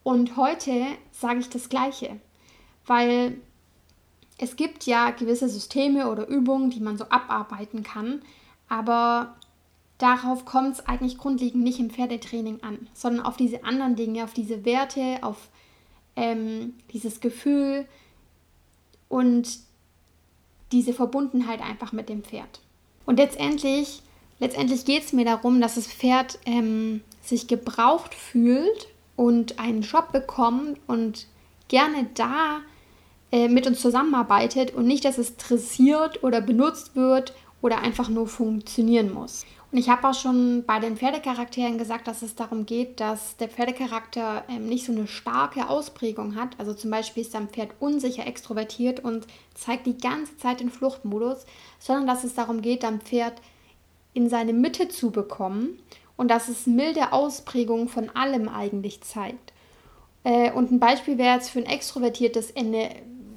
Und 0.03 0.37
heute 0.37 0.85
sage 1.11 1.39
ich 1.39 1.49
das 1.49 1.67
Gleiche, 1.67 2.17
weil 2.85 3.37
es 4.37 4.55
gibt 4.55 4.85
ja 4.85 5.09
gewisse 5.09 5.49
Systeme 5.49 6.09
oder 6.09 6.27
Übungen, 6.27 6.69
die 6.69 6.79
man 6.79 6.97
so 6.97 7.03
abarbeiten 7.09 7.83
kann, 7.83 8.21
aber 8.69 9.35
darauf 9.97 10.45
kommt 10.45 10.73
es 10.73 10.85
eigentlich 10.85 11.17
grundlegend 11.17 11.63
nicht 11.63 11.79
im 11.79 11.89
Pferdetraining 11.89 12.61
an, 12.61 12.87
sondern 12.93 13.25
auf 13.25 13.37
diese 13.37 13.63
anderen 13.63 13.95
Dinge, 13.95 14.23
auf 14.23 14.33
diese 14.33 14.65
Werte, 14.65 15.19
auf 15.21 15.49
ähm, 16.15 16.73
dieses 16.93 17.19
Gefühl 17.19 17.85
und 19.09 19.59
diese 20.71 20.93
Verbundenheit 20.93 21.61
einfach 21.61 21.91
mit 21.91 22.09
dem 22.09 22.23
Pferd. 22.23 22.59
Und 23.05 23.17
letztendlich, 23.17 24.01
letztendlich 24.39 24.85
geht 24.85 25.05
es 25.05 25.13
mir 25.13 25.25
darum, 25.25 25.61
dass 25.61 25.75
das 25.75 25.87
Pferd 25.87 26.39
ähm, 26.45 27.01
sich 27.23 27.47
gebraucht 27.47 28.13
fühlt 28.13 28.87
und 29.15 29.59
einen 29.59 29.81
Job 29.81 30.11
bekommt 30.11 30.79
und 30.87 31.27
gerne 31.69 32.07
da 32.13 32.59
äh, 33.31 33.47
mit 33.47 33.65
uns 33.65 33.81
zusammenarbeitet 33.81 34.73
und 34.73 34.85
nicht, 34.85 35.05
dass 35.05 35.17
es 35.17 35.37
dressiert 35.37 36.23
oder 36.23 36.41
benutzt 36.41 36.95
wird 36.95 37.33
oder 37.61 37.79
einfach 37.79 38.09
nur 38.09 38.27
funktionieren 38.27 39.13
muss. 39.13 39.45
Und 39.71 39.79
ich 39.79 39.89
habe 39.89 40.07
auch 40.07 40.13
schon 40.13 40.63
bei 40.65 40.79
den 40.79 40.95
Pferdecharakteren 40.95 41.77
gesagt, 41.77 42.07
dass 42.07 42.21
es 42.21 42.35
darum 42.35 42.65
geht, 42.65 42.99
dass 42.99 43.35
der 43.35 43.49
Pferdecharakter 43.49 44.45
ähm, 44.47 44.67
nicht 44.67 44.85
so 44.85 44.93
eine 44.93 45.07
starke 45.07 45.67
Ausprägung 45.69 46.35
hat. 46.35 46.57
Also 46.57 46.73
zum 46.73 46.89
Beispiel 46.89 47.23
ist 47.23 47.35
ein 47.35 47.49
Pferd 47.49 47.71
unsicher 47.79 48.25
extrovertiert 48.25 49.01
und 49.01 49.27
zeigt 49.55 49.85
die 49.85 49.97
ganze 49.97 50.37
Zeit 50.37 50.61
den 50.61 50.69
Fluchtmodus, 50.69 51.45
sondern 51.79 52.07
dass 52.07 52.23
es 52.23 52.35
darum 52.35 52.61
geht, 52.61 52.85
ein 52.85 53.01
Pferd 53.01 53.41
in 54.13 54.29
seine 54.29 54.53
Mitte 54.53 54.87
zu 54.87 55.11
bekommen 55.11 55.79
und 56.15 56.29
dass 56.29 56.47
es 56.47 56.65
milde 56.65 57.11
Ausprägungen 57.11 57.89
von 57.89 58.09
allem 58.09 58.47
eigentlich 58.47 59.01
zeigt. 59.01 59.53
Äh, 60.23 60.51
und 60.53 60.71
ein 60.71 60.79
Beispiel 60.79 61.17
wäre 61.17 61.35
jetzt 61.35 61.49
für 61.49 61.59
ein 61.59 61.65
extrovertiertes 61.65 62.51
Ende 62.51 62.89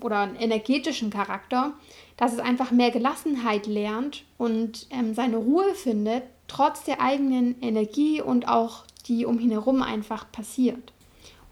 oder 0.04 0.20
einen 0.20 0.36
energetischen 0.36 1.10
Charakter, 1.10 1.72
dass 2.16 2.32
es 2.32 2.38
einfach 2.38 2.70
mehr 2.70 2.90
Gelassenheit 2.90 3.66
lernt 3.66 4.24
und 4.38 4.86
ähm, 4.90 5.14
seine 5.14 5.36
Ruhe 5.36 5.74
findet, 5.74 6.22
trotz 6.48 6.84
der 6.84 7.00
eigenen 7.00 7.60
Energie 7.62 8.20
und 8.20 8.48
auch 8.48 8.84
die 9.06 9.26
um 9.26 9.40
ihn 9.40 9.50
herum 9.50 9.82
einfach 9.82 10.30
passiert. 10.30 10.92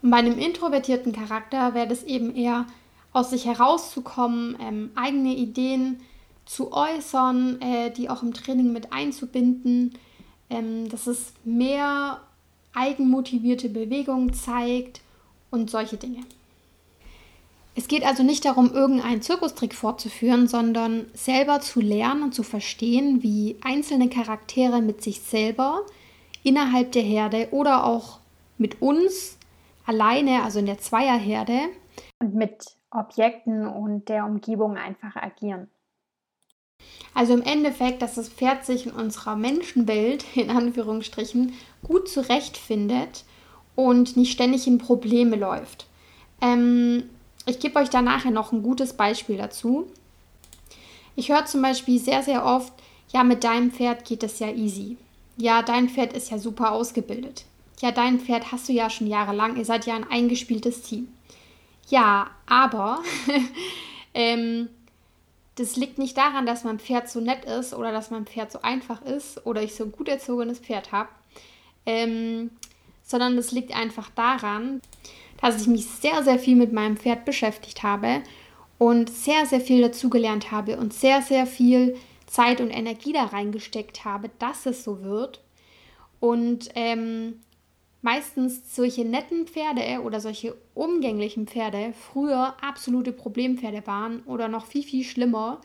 Und 0.03 0.11
bei 0.11 0.19
einem 0.19 0.39
introvertierten 0.39 1.13
Charakter 1.13 1.75
wäre 1.75 1.93
es 1.93 2.05
eben 2.05 2.35
eher 2.35 2.67
aus 3.13 3.31
sich 3.31 3.47
herauszukommen, 3.47 4.57
ähm, 4.61 4.91
eigene 4.95 5.35
Ideen 5.35 6.01
zu 6.45 6.73
äußern, 6.73 7.61
äh, 7.61 7.91
die 7.91 8.09
auch 8.09 8.23
im 8.23 8.33
Training 8.33 8.73
mit 8.73 8.93
einzubinden, 8.93 9.95
ähm, 10.51 10.89
dass 10.89 11.07
es 11.07 11.33
mehr 11.45 12.21
eigenmotivierte 12.75 13.69
Bewegung 13.69 14.33
zeigt 14.33 15.01
und 15.51 15.71
solche 15.71 15.97
Dinge. 15.97 16.21
Es 17.89 17.97
geht 17.97 18.05
also 18.05 18.23
nicht 18.23 18.45
darum, 18.45 18.71
irgendeinen 18.75 19.23
Zirkustrick 19.23 19.73
fortzuführen, 19.73 20.47
sondern 20.47 21.07
selber 21.15 21.63
zu 21.63 21.81
lernen 21.81 22.23
und 22.23 22.35
zu 22.35 22.43
verstehen, 22.43 23.23
wie 23.23 23.57
einzelne 23.63 24.11
Charaktere 24.11 24.83
mit 24.83 25.03
sich 25.03 25.23
selber 25.23 25.87
innerhalb 26.43 26.93
der 26.93 27.01
Herde 27.01 27.49
oder 27.51 27.85
auch 27.85 28.21
mit 28.59 28.83
uns 28.83 29.39
alleine, 29.87 30.43
also 30.43 30.59
in 30.59 30.67
der 30.67 30.77
Zweierherde 30.77 31.61
und 32.19 32.35
mit 32.35 32.63
Objekten 32.91 33.67
und 33.67 34.11
der 34.11 34.27
Umgebung 34.27 34.77
einfach 34.77 35.17
agieren. 35.17 35.71
Also 37.15 37.33
im 37.33 37.43
Endeffekt, 37.43 38.03
dass 38.03 38.17
das 38.17 38.29
Pferd 38.29 38.67
sich 38.67 38.85
in 38.85 38.93
unserer 38.93 39.35
Menschenwelt, 39.35 40.27
in 40.37 40.51
Anführungsstrichen, 40.51 41.55
gut 41.83 42.11
zurechtfindet 42.11 43.25
und 43.77 44.19
nicht 44.19 44.33
ständig 44.33 44.67
in 44.67 44.77
Probleme 44.77 45.37
läuft. 45.37 45.87
Ähm, 46.43 47.09
ich 47.47 47.61
gebe 47.61 47.79
euch 47.79 47.91
da 47.91 48.03
nachher 48.03 48.31
noch 48.31 48.53
ein 48.53 48.63
gutes 48.63 48.93
Beispiel 48.93 49.37
dazu. 49.37 49.91
Ich 51.17 51.31
höre 51.31 51.47
zum 51.47 51.63
Beispiel 51.63 51.99
sehr, 51.99 52.23
sehr 52.23 52.45
oft, 52.45 52.73
ja, 53.13 53.25
mit 53.25 53.43
deinem 53.43 53.71
Pferd 53.71 54.05
geht 54.05 54.23
es 54.23 54.39
ja 54.39 54.49
easy. 54.49 54.97
Ja, 55.37 55.63
dein 55.63 55.89
Pferd 55.89 56.13
ist 56.13 56.31
ja 56.31 56.39
super 56.39 56.73
ausgebildet. 56.73 57.45
Ja, 57.81 57.93
dein 57.93 58.21
Pferd 58.21 58.53
hast 58.53 58.69
du 58.69 58.73
ja 58.73 58.91
schon 58.91 59.07
jahrelang. 59.07 59.57
Ihr 59.57 59.65
seid 59.65 59.87
ja 59.87 59.95
ein 59.95 60.09
eingespieltes 60.09 60.83
Team. 60.83 61.09
Ja, 61.89 62.31
aber 62.47 63.03
ähm, 64.15 64.69
das 65.55 65.77
liegt 65.77 65.99
nicht 65.99 66.17
daran, 66.17 66.45
dass 66.45 66.65
mein 66.65 66.79
Pferd 66.79 67.09
so 67.09 67.21
nett 67.21 67.45
ist 67.45 67.73
oder 67.73 67.93
dass 67.93 68.11
mein 68.11 68.27
Pferd 68.27 68.53
so 68.53 68.63
einfach 68.63 69.03
ist 69.03 69.45
oder 69.47 69.63
ich 69.63 69.75
so 69.75 69.85
ein 69.85 69.93
gut 69.93 70.09
erzogenes 70.09 70.59
Pferd 70.59 70.93
habe, 70.93 71.09
ähm, 71.87 72.51
sondern 73.05 73.37
das 73.37 73.53
liegt 73.53 73.75
einfach 73.75 74.11
daran, 74.11 74.83
dass 75.41 75.61
ich 75.61 75.67
mich 75.67 75.87
sehr, 75.87 76.23
sehr 76.23 76.39
viel 76.39 76.57
mit 76.57 76.73
meinem 76.73 76.97
Pferd 76.97 77.25
beschäftigt 77.25 77.83
habe 77.83 78.23
und 78.79 79.11
sehr, 79.11 79.47
sehr 79.47 79.61
viel 79.61 79.83
dazugelernt 79.83 80.51
habe 80.51 80.77
und 80.77 80.93
sehr, 80.93 81.23
sehr 81.23 81.47
viel 81.47 81.97
Zeit 82.27 82.61
und 82.61 82.71
Energie 82.71 83.13
da 83.13 83.25
reingesteckt 83.25 84.05
habe, 84.05 84.31
dass 84.39 84.67
es 84.67 84.85
so 84.85 85.03
wird. 85.03 85.43
Und 86.21 86.71
ähm, 86.75 87.41
meistens 88.03 88.75
solche 88.75 89.05
netten 89.05 89.47
Pferde 89.47 90.03
oder 90.03 90.21
solche 90.21 90.57
umgänglichen 90.75 91.47
Pferde 91.47 91.93
früher 92.13 92.55
absolute 92.61 93.13
Problempferde 93.13 93.87
waren 93.87 94.23
oder 94.25 94.49
noch 94.49 94.67
viel, 94.67 94.83
viel 94.83 95.05
schlimmer. 95.05 95.61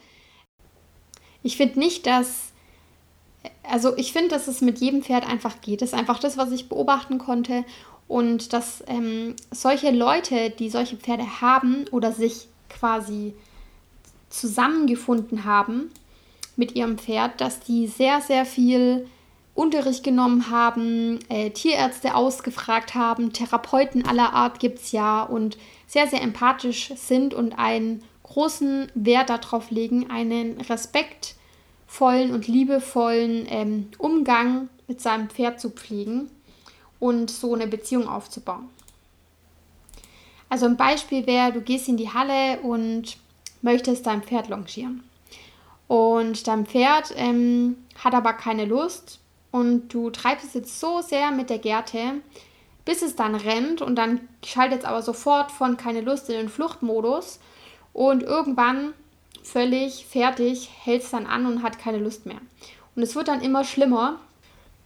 Ich 1.42 1.58
finde 1.58 1.80
nicht, 1.80 2.08
dass 2.08 2.54
also 3.64 3.98
ich 3.98 4.14
finde, 4.14 4.30
dass 4.30 4.48
es 4.48 4.62
mit 4.62 4.80
jedem 4.80 5.04
Pferd 5.04 5.28
einfach 5.28 5.62
geht. 5.62 5.82
Das 5.82 5.90
ist 5.90 6.00
einfach 6.00 6.20
das, 6.20 6.38
was 6.38 6.52
ich 6.52 6.70
beobachten 6.70 7.18
konnte. 7.18 7.66
Und 8.08 8.54
dass 8.54 8.84
ähm, 8.88 9.36
solche 9.52 9.92
Leute, 9.92 10.50
die 10.50 10.70
solche 10.70 10.98
Pferde 10.98 11.42
haben 11.42 11.86
oder 11.92 12.12
sich 12.12 12.48
quasi 12.70 13.34
zusammengefunden 14.30 15.46
haben 15.46 15.92
mit 16.56 16.76
ihrem 16.76 16.98
Pferd, 16.98 17.40
dass 17.42 17.60
die 17.60 17.88
sehr, 17.88 18.22
sehr 18.22 18.46
viel 18.46 19.08
Unterricht 19.56 20.04
genommen 20.04 20.50
haben, 20.50 21.20
äh, 21.30 21.52
Tierärzte 21.52 22.16
ausgefragt 22.16 22.96
haben, 22.96 23.34
Therapeuten 23.34 24.06
aller 24.06 24.34
Art 24.34 24.60
gibt 24.60 24.80
es 24.80 24.92
ja 24.92 25.22
und 25.22 25.58
sehr, 25.86 26.08
sehr 26.08 26.22
empathisch 26.22 26.92
sind 26.96 27.34
und 27.34 27.54
einen 27.54 28.04
großen 28.24 28.92
Wert 28.96 29.30
darauf 29.30 29.70
legen, 29.70 30.10
einen 30.10 30.60
respektvollen 30.62 32.32
und 32.34 32.48
liebevollen 32.48 33.46
ähm, 33.48 33.90
Umgang 34.00 34.70
mit 34.88 35.02
seinem 35.02 35.30
Pferd 35.30 35.62
zu 35.62 35.70
pflegen 35.70 36.32
und 37.04 37.30
so 37.30 37.54
eine 37.54 37.68
Beziehung 37.68 38.08
aufzubauen. 38.08 38.70
Also 40.48 40.68
ein 40.68 40.78
Beispiel 40.78 41.28
wäre, 41.28 41.52
du 41.52 41.60
gehst 41.60 41.90
in 41.90 41.98
die 41.98 42.14
Halle 42.14 42.62
und 42.62 43.18
möchtest 43.62 44.06
dein 44.06 44.24
Pferd 44.24 44.48
longieren. 44.48 45.04
Und 45.90 46.48
dein 46.48 46.66
Pferd 46.66 47.14
ähm, 47.18 47.76
hat 48.02 48.14
aber 48.14 48.32
keine 48.32 48.64
Lust 48.64 49.20
und 49.52 49.90
du 49.90 50.12
treibst 50.12 50.46
es 50.46 50.54
jetzt 50.54 50.80
so 50.80 51.02
sehr 51.02 51.32
mit 51.32 51.50
der 51.50 51.60
Gerte, 51.60 52.22
bis 52.86 53.02
es 53.02 53.18
dann 53.18 53.36
rennt 53.36 53.82
und 53.82 53.98
dann 53.98 54.22
schaltet 54.46 54.80
es 54.80 54.86
aber 54.86 55.02
sofort 55.02 55.52
von 55.52 55.76
keine 55.76 56.00
Lust 56.00 56.30
in 56.30 56.36
den 56.36 56.48
Fluchtmodus 56.48 57.42
und 57.92 58.24
irgendwann 58.24 58.94
völlig 59.44 60.06
fertig 60.06 60.70
hält 60.84 61.04
es 61.04 61.12
dann 61.12 61.26
an 61.26 61.48
und 61.48 61.64
hat 61.64 61.80
keine 61.80 61.98
Lust 61.98 62.26
mehr. 62.26 62.40
Und 62.96 63.04
es 63.04 63.14
wird 63.14 63.28
dann 63.28 63.42
immer 63.42 63.66
schlimmer 63.66 64.20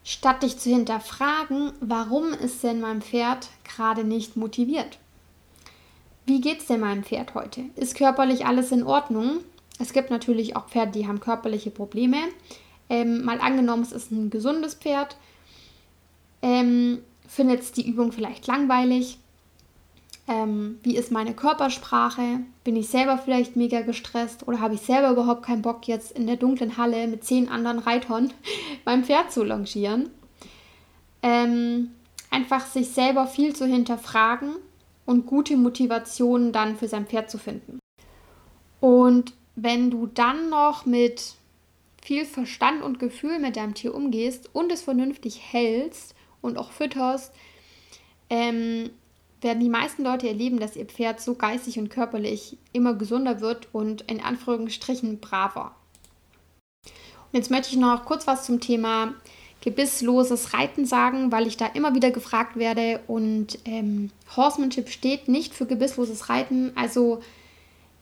statt 0.07 0.41
dich 0.41 0.57
zu 0.57 0.69
hinterfragen, 0.69 1.73
warum 1.81 2.31
ist 2.31 2.63
denn 2.63 2.79
mein 2.79 3.01
Pferd 3.01 3.49
gerade 3.65 4.05
nicht 4.05 4.37
motiviert? 4.37 4.99
Wie 6.25 6.39
geht 6.39 6.61
es 6.61 6.67
denn 6.67 6.79
meinem 6.79 7.03
Pferd 7.03 7.35
heute? 7.35 7.65
Ist 7.75 7.97
körperlich 7.97 8.45
alles 8.45 8.71
in 8.71 8.83
Ordnung? 8.83 9.41
Es 9.79 9.91
gibt 9.91 10.09
natürlich 10.09 10.55
auch 10.55 10.69
Pferde, 10.69 10.93
die 10.93 11.07
haben 11.07 11.19
körperliche 11.19 11.71
Probleme. 11.71 12.19
Ähm, 12.89 13.25
mal 13.25 13.41
angenommen, 13.41 13.83
es 13.83 13.91
ist 13.91 14.11
ein 14.11 14.29
gesundes 14.29 14.75
Pferd, 14.75 15.17
ähm, 16.41 16.99
findet 17.27 17.75
die 17.75 17.85
Übung 17.85 18.13
vielleicht 18.13 18.47
langweilig, 18.47 19.17
ähm, 20.27 20.79
wie 20.83 20.97
ist 20.97 21.11
meine 21.11 21.33
Körpersprache? 21.33 22.41
Bin 22.63 22.75
ich 22.75 22.89
selber 22.89 23.17
vielleicht 23.17 23.55
mega 23.55 23.81
gestresst 23.81 24.47
oder 24.47 24.59
habe 24.59 24.73
ich 24.73 24.81
selber 24.81 25.11
überhaupt 25.11 25.43
keinen 25.43 25.61
Bock, 25.61 25.87
jetzt 25.87 26.11
in 26.11 26.27
der 26.27 26.35
dunklen 26.35 26.77
Halle 26.77 27.07
mit 27.07 27.23
zehn 27.23 27.47
anderen 27.49 27.79
Reitern 27.79 28.33
mein 28.85 29.05
Pferd 29.05 29.31
zu 29.31 29.43
longieren? 29.43 30.09
Ähm, 31.23 31.91
einfach 32.29 32.65
sich 32.65 32.89
selber 32.89 33.25
viel 33.25 33.55
zu 33.55 33.65
hinterfragen 33.65 34.55
und 35.05 35.25
gute 35.25 35.55
Motivationen 35.55 36.51
dann 36.51 36.75
für 36.75 36.89
sein 36.89 37.07
Pferd 37.07 37.31
zu 37.31 37.37
finden. 37.37 37.79
Und 38.81 39.33
wenn 39.55 39.89
du 39.89 40.07
dann 40.07 40.49
noch 40.49 40.85
mit 40.85 41.35
viel 42.03 42.25
Verstand 42.25 42.83
und 42.83 42.99
Gefühl 42.99 43.39
mit 43.39 43.55
deinem 43.55 43.73
Tier 43.73 43.95
umgehst 43.95 44.49
und 44.53 44.71
es 44.71 44.81
vernünftig 44.81 45.41
hältst 45.51 46.13
und 46.41 46.57
auch 46.57 46.71
fütterst, 46.71 47.33
ähm, 48.29 48.91
werden 49.41 49.59
die 49.59 49.69
meisten 49.69 50.03
Leute 50.03 50.27
erleben, 50.27 50.59
dass 50.59 50.75
ihr 50.75 50.85
Pferd 50.85 51.21
so 51.21 51.35
geistig 51.35 51.77
und 51.77 51.89
körperlich 51.89 52.57
immer 52.73 52.93
gesunder 52.93 53.41
wird 53.41 53.67
und 53.73 54.01
in 54.09 54.21
Anführungsstrichen 54.21 55.19
braver. 55.19 55.75
Und 56.85 57.39
jetzt 57.39 57.51
möchte 57.51 57.69
ich 57.69 57.77
noch 57.77 58.05
kurz 58.05 58.25
was 58.25 58.45
zum 58.45 58.59
Thema 58.59 59.13
gebissloses 59.61 60.53
Reiten 60.53 60.85
sagen, 60.85 61.31
weil 61.31 61.47
ich 61.47 61.57
da 61.57 61.65
immer 61.65 61.93
wieder 61.93 62.11
gefragt 62.11 62.55
werde. 62.55 63.01
Und 63.07 63.59
ähm, 63.65 64.11
Horsemanship 64.35 64.89
steht 64.89 65.27
nicht 65.27 65.53
für 65.53 65.65
gebissloses 65.65 66.29
Reiten. 66.29 66.71
Also 66.75 67.21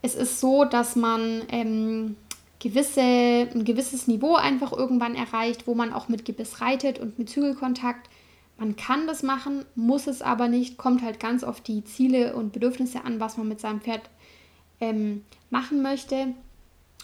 es 0.01 0.15
ist 0.15 0.39
so, 0.39 0.65
dass 0.65 0.95
man 0.95 1.41
ähm, 1.49 2.17
gewisse, 2.59 3.01
ein 3.01 3.63
gewisses 3.63 4.07
Niveau 4.07 4.35
einfach 4.35 4.73
irgendwann 4.73 5.15
erreicht, 5.15 5.67
wo 5.67 5.75
man 5.75 5.93
auch 5.93 6.07
mit 6.07 6.25
Gebiss 6.25 6.61
reitet 6.61 6.99
und 6.99 7.17
mit 7.17 7.29
Zügelkontakt. 7.29 8.09
Man 8.57 8.75
kann 8.75 9.05
das 9.07 9.21
machen, 9.21 9.65
muss 9.75 10.07
es 10.07 10.21
aber 10.21 10.47
nicht, 10.47 10.77
kommt 10.77 11.01
halt 11.01 11.19
ganz 11.19 11.43
auf 11.43 11.61
die 11.61 11.83
Ziele 11.83 12.35
und 12.35 12.53
Bedürfnisse 12.53 13.03
an, 13.03 13.19
was 13.19 13.37
man 13.37 13.47
mit 13.47 13.59
seinem 13.59 13.81
Pferd 13.81 14.09
ähm, 14.79 15.25
machen 15.49 15.81
möchte. 15.81 16.33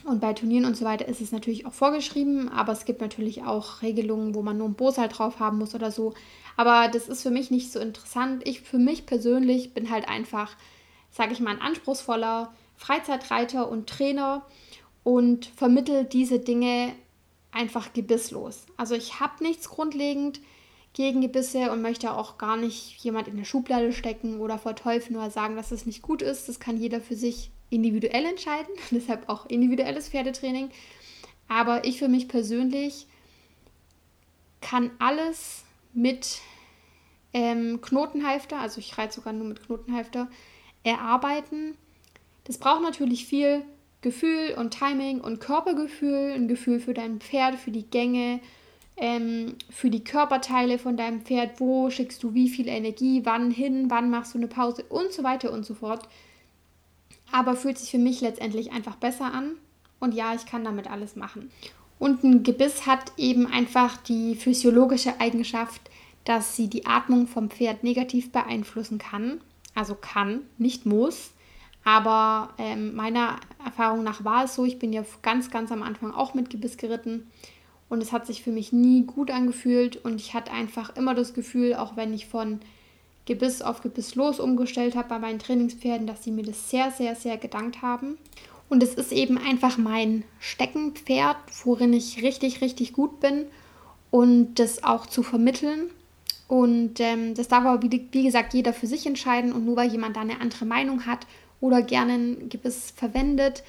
Und 0.06 0.22
bei 0.22 0.34
Turnieren 0.34 0.66
und 0.66 0.78
so 0.78 0.86
weiter 0.86 1.08
ist 1.08 1.22
es 1.22 1.32
natürlich 1.32 1.66
auch 1.66 1.74
vorgeschrieben, 1.74 2.50
aber 2.50 2.72
es 2.72 2.86
gibt 2.86 3.02
natürlich 3.02 3.44
auch 3.44 3.82
Regelungen, 3.82 4.34
wo 4.34 4.42
man 4.42 4.58
nur 4.58 4.70
ein 4.70 4.74
Bosal 4.74 5.10
drauf 5.10 5.40
haben 5.40 5.58
muss 5.60 5.76
oder 5.76 5.92
so. 5.92 6.14
Aber 6.58 6.88
das 6.88 7.08
ist 7.08 7.22
für 7.22 7.30
mich 7.30 7.52
nicht 7.52 7.72
so 7.72 7.80
interessant. 7.80 8.48
Ich 8.48 8.62
für 8.62 8.80
mich 8.80 9.06
persönlich 9.06 9.74
bin 9.74 9.92
halt 9.92 10.08
einfach, 10.08 10.56
sage 11.12 11.34
ich 11.34 11.40
mal, 11.40 11.52
ein 11.52 11.62
anspruchsvoller 11.62 12.54
Freizeitreiter 12.78 13.70
und 13.70 13.88
Trainer 13.88 14.46
und 15.04 15.46
vermittel 15.46 16.06
diese 16.06 16.40
Dinge 16.40 16.94
einfach 17.52 17.94
gebisslos. 17.94 18.66
Also 18.78 18.96
ich 18.96 19.20
habe 19.20 19.44
nichts 19.44 19.70
grundlegend 19.70 20.40
gegen 20.94 21.22
Gebisse 21.22 21.72
und 21.72 21.82
möchte 21.82 22.14
auch 22.14 22.38
gar 22.38 22.58
nicht 22.58 22.98
jemand 23.04 23.28
in 23.28 23.38
der 23.38 23.46
Schublade 23.46 23.94
stecken 23.94 24.40
oder 24.40 24.58
verteufeln 24.58 25.16
oder 25.16 25.32
sagen, 25.32 25.56
dass 25.56 25.72
es 25.72 25.86
nicht 25.86 26.02
gut 26.02 26.22
ist. 26.22 26.50
Das 26.50 26.60
kann 26.60 26.78
jeder 26.78 27.00
für 27.00 27.16
sich 27.16 27.52
individuell 27.70 28.26
entscheiden, 28.26 28.74
deshalb 28.92 29.30
auch 29.30 29.46
individuelles 29.46 30.10
Pferdetraining. 30.10 30.70
Aber 31.48 31.86
ich 31.86 32.00
für 32.00 32.08
mich 32.08 32.28
persönlich 32.28 33.08
kann 34.60 34.92
alles 35.00 35.64
mit 35.94 36.40
ähm, 37.34 37.82
Knotenhalfter, 37.82 38.60
also 38.60 38.80
ich 38.80 38.98
reite 38.98 39.16
sogar 39.16 39.34
nur 39.34 39.48
mit 39.48 39.66
Knotenhalfter, 39.66 40.30
erarbeiten. 40.84 41.78
Das 42.44 42.58
braucht 42.58 42.82
natürlich 42.82 43.26
viel 43.26 43.64
Gefühl 44.02 44.56
und 44.58 44.72
Timing 44.78 45.22
und 45.22 45.40
Körpergefühl, 45.40 46.34
ein 46.34 46.48
Gefühl 46.48 46.80
für 46.80 46.94
dein 46.94 47.20
Pferd, 47.20 47.56
für 47.56 47.72
die 47.72 47.86
Gänge, 47.86 48.40
ähm, 49.02 49.56
für 49.70 49.90
die 49.90 50.04
Körperteile 50.04 50.80
von 50.80 50.96
deinem 50.96 51.22
Pferd, 51.22 51.60
wo 51.60 51.90
schickst 51.90 52.24
du 52.24 52.34
wie 52.34 52.48
viel 52.48 52.70
Energie, 52.70 53.22
wann 53.26 53.52
hin, 53.52 53.90
wann 53.90 54.10
machst 54.10 54.34
du 54.34 54.38
eine 54.38 54.48
Pause 54.48 54.86
und 54.88 55.12
so 55.12 55.24
weiter 55.24 55.52
und 55.52 55.66
so 55.66 55.74
fort 55.74 56.08
aber 57.32 57.56
fühlt 57.56 57.78
sich 57.78 57.92
für 57.92 57.98
mich 57.98 58.22
letztendlich 58.22 58.72
einfach 58.72 58.96
besser 58.96 59.34
an. 59.34 59.54
Und 60.00 60.14
ja, 60.14 60.34
ich 60.34 60.46
kann 60.46 60.64
damit 60.64 60.90
alles 60.90 61.16
machen. 61.16 61.52
Und 62.00 62.24
ein 62.24 62.44
Gebiss 62.44 62.88
hat 62.88 63.12
eben 63.18 63.46
einfach 63.46 63.98
die 63.98 64.36
physiologische 64.36 65.20
Eigenschaft, 65.20 65.82
dass 66.26 66.56
sie 66.56 66.68
die 66.68 66.86
Atmung 66.86 67.28
vom 67.28 67.50
Pferd 67.50 67.84
negativ 67.84 68.32
beeinflussen 68.32 68.98
kann. 68.98 69.42
Also 69.76 69.96
kann, 69.96 70.42
nicht 70.58 70.86
muss. 70.86 71.32
Aber 71.84 72.54
ähm, 72.58 72.96
meiner 72.96 73.38
Erfahrung 73.64 74.04
nach 74.04 74.24
war 74.24 74.46
es 74.46 74.56
so, 74.56 74.66
ich 74.66 74.78
bin 74.78 74.94
ja 74.94 75.04
ganz, 75.22 75.50
ganz 75.50 75.72
am 75.72 75.84
Anfang 75.84 76.12
auch 76.12 76.34
mit 76.34 76.50
Gebiss 76.50 76.78
geritten 76.78 77.28
und 77.92 78.02
es 78.02 78.14
hat 78.14 78.26
sich 78.26 78.42
für 78.42 78.54
mich 78.54 78.72
nie 78.72 79.04
gut 79.04 79.30
angefühlt 79.30 79.98
und 80.06 80.16
ich 80.16 80.34
hatte 80.34 80.54
einfach 80.54 80.96
immer 80.96 81.14
das 81.14 81.34
Gefühl, 81.34 81.76
auch 81.76 81.98
wenn 81.98 82.14
ich 82.14 82.26
von 82.26 82.62
Gebiss 83.26 83.62
auf 83.62 83.82
Gebiss 83.82 84.16
los 84.16 84.40
umgestellt 84.40 84.96
habe 84.96 85.10
bei 85.10 85.20
meinen 85.20 85.40
Trainingspferden, 85.40 86.08
dass 86.08 86.24
sie 86.24 86.32
mir 86.32 86.46
das 86.46 86.70
sehr, 86.70 86.92
sehr, 86.92 87.16
sehr 87.16 87.38
gedankt 87.38 87.82
haben. 87.82 88.18
Und 88.70 88.82
es 88.82 88.94
ist 88.94 89.12
eben 89.12 89.38
einfach 89.38 89.78
mein 89.78 90.24
Steckenpferd, 90.40 91.36
worin 91.66 91.92
ich 91.92 92.24
richtig, 92.24 92.62
richtig 92.62 92.94
gut 92.94 93.20
bin 93.20 93.44
und 94.10 94.56
das 94.56 94.86
auch 94.86 95.06
zu 95.06 95.22
vermitteln. 95.22 95.90
Und 96.48 97.02
ähm, 97.02 97.36
das 97.36 97.50
darf 97.50 97.66
aber, 97.66 97.84
wie, 97.84 98.08
wie 98.14 98.24
gesagt, 98.24 98.54
jeder 98.54 98.72
für 98.72 98.88
sich 98.88 99.06
entscheiden. 99.06 99.52
Und 99.52 99.66
nur 99.66 99.76
weil 99.76 99.92
jemand 99.92 100.16
da 100.16 100.22
eine 100.22 100.40
andere 100.40 100.64
Meinung 100.64 101.06
hat 101.06 101.28
oder 101.60 101.82
gerne 101.82 102.14
ein 102.14 102.48
Gebiss 102.48 102.94
verwendet, 102.96 103.64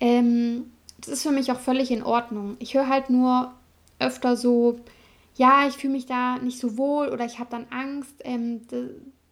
ähm, 0.00 0.72
das 0.98 1.08
ist 1.08 1.22
für 1.22 1.30
mich 1.30 1.52
auch 1.52 1.60
völlig 1.60 1.92
in 1.92 2.02
Ordnung. 2.02 2.56
Ich 2.58 2.74
höre 2.74 2.88
halt 2.88 3.10
nur 3.10 3.52
öfter 4.00 4.36
so, 4.36 4.80
ja, 5.36 5.66
ich 5.68 5.74
fühle 5.74 5.94
mich 5.94 6.06
da 6.06 6.38
nicht 6.38 6.58
so 6.58 6.76
wohl 6.76 7.08
oder 7.08 7.24
ich 7.24 7.38
habe 7.38 7.50
dann 7.50 7.66
Angst, 7.70 8.14
ähm, 8.24 8.62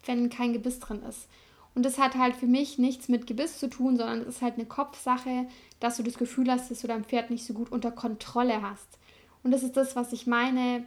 wenn 0.05 0.31
kein 0.31 0.53
Gebiss 0.53 0.79
drin 0.79 1.03
ist. 1.03 1.29
Und 1.75 1.85
das 1.85 1.99
hat 1.99 2.17
halt 2.17 2.35
für 2.35 2.47
mich 2.47 2.79
nichts 2.79 3.09
mit 3.09 3.27
Gebiss 3.27 3.59
zu 3.59 3.69
tun, 3.69 3.97
sondern 3.97 4.23
es 4.23 4.37
ist 4.37 4.43
halt 4.43 4.55
eine 4.55 4.67
Kopfsache, 4.67 5.47
dass 5.81 5.97
du 5.97 6.03
das 6.03 6.19
Gefühl 6.19 6.51
hast, 6.51 6.71
dass 6.71 6.81
du 6.81 6.89
dein 6.89 7.05
Pferd 7.05 7.31
nicht 7.31 7.45
so 7.45 7.55
gut 7.55 7.71
unter 7.71 7.91
Kontrolle 7.91 8.63
hast. 8.63 8.99
Und 9.43 9.53
das 9.53 9.63
ist 9.63 9.77
das, 9.77 9.95
was 9.95 10.13
ich 10.13 10.27
meine, 10.27 10.85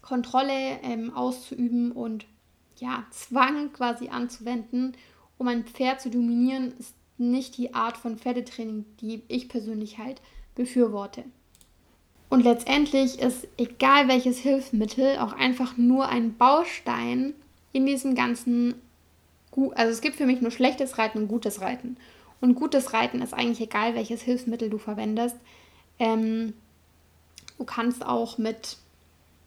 Kontrolle 0.00 0.80
ähm, 0.82 1.14
auszuüben 1.14 1.92
und 1.92 2.26
ja, 2.78 3.04
Zwang 3.10 3.72
quasi 3.72 4.08
anzuwenden, 4.08 4.96
um 5.38 5.48
ein 5.48 5.64
Pferd 5.64 6.00
zu 6.00 6.10
dominieren, 6.10 6.72
ist 6.78 6.94
nicht 7.18 7.56
die 7.56 7.74
Art 7.74 7.96
von 7.96 8.18
Pferdetraining, 8.18 8.84
die 9.00 9.22
ich 9.28 9.48
persönlich 9.48 9.98
halt 9.98 10.20
befürworte. 10.54 11.24
Und 12.32 12.44
letztendlich 12.44 13.18
ist 13.18 13.46
egal 13.58 14.08
welches 14.08 14.38
Hilfsmittel 14.38 15.18
auch 15.18 15.34
einfach 15.34 15.76
nur 15.76 16.08
ein 16.08 16.34
Baustein 16.34 17.34
in 17.74 17.84
diesem 17.84 18.14
ganzen, 18.14 18.74
also 19.74 19.92
es 19.92 20.00
gibt 20.00 20.16
für 20.16 20.24
mich 20.24 20.40
nur 20.40 20.50
schlechtes 20.50 20.96
Reiten 20.96 21.18
und 21.18 21.28
gutes 21.28 21.60
Reiten. 21.60 21.98
Und 22.40 22.54
gutes 22.54 22.94
Reiten 22.94 23.20
ist 23.20 23.34
eigentlich 23.34 23.60
egal 23.60 23.94
welches 23.94 24.22
Hilfsmittel 24.22 24.70
du 24.70 24.78
verwendest. 24.78 25.36
Ähm, 25.98 26.54
du 27.58 27.64
kannst 27.64 28.02
auch 28.02 28.38
mit, 28.38 28.78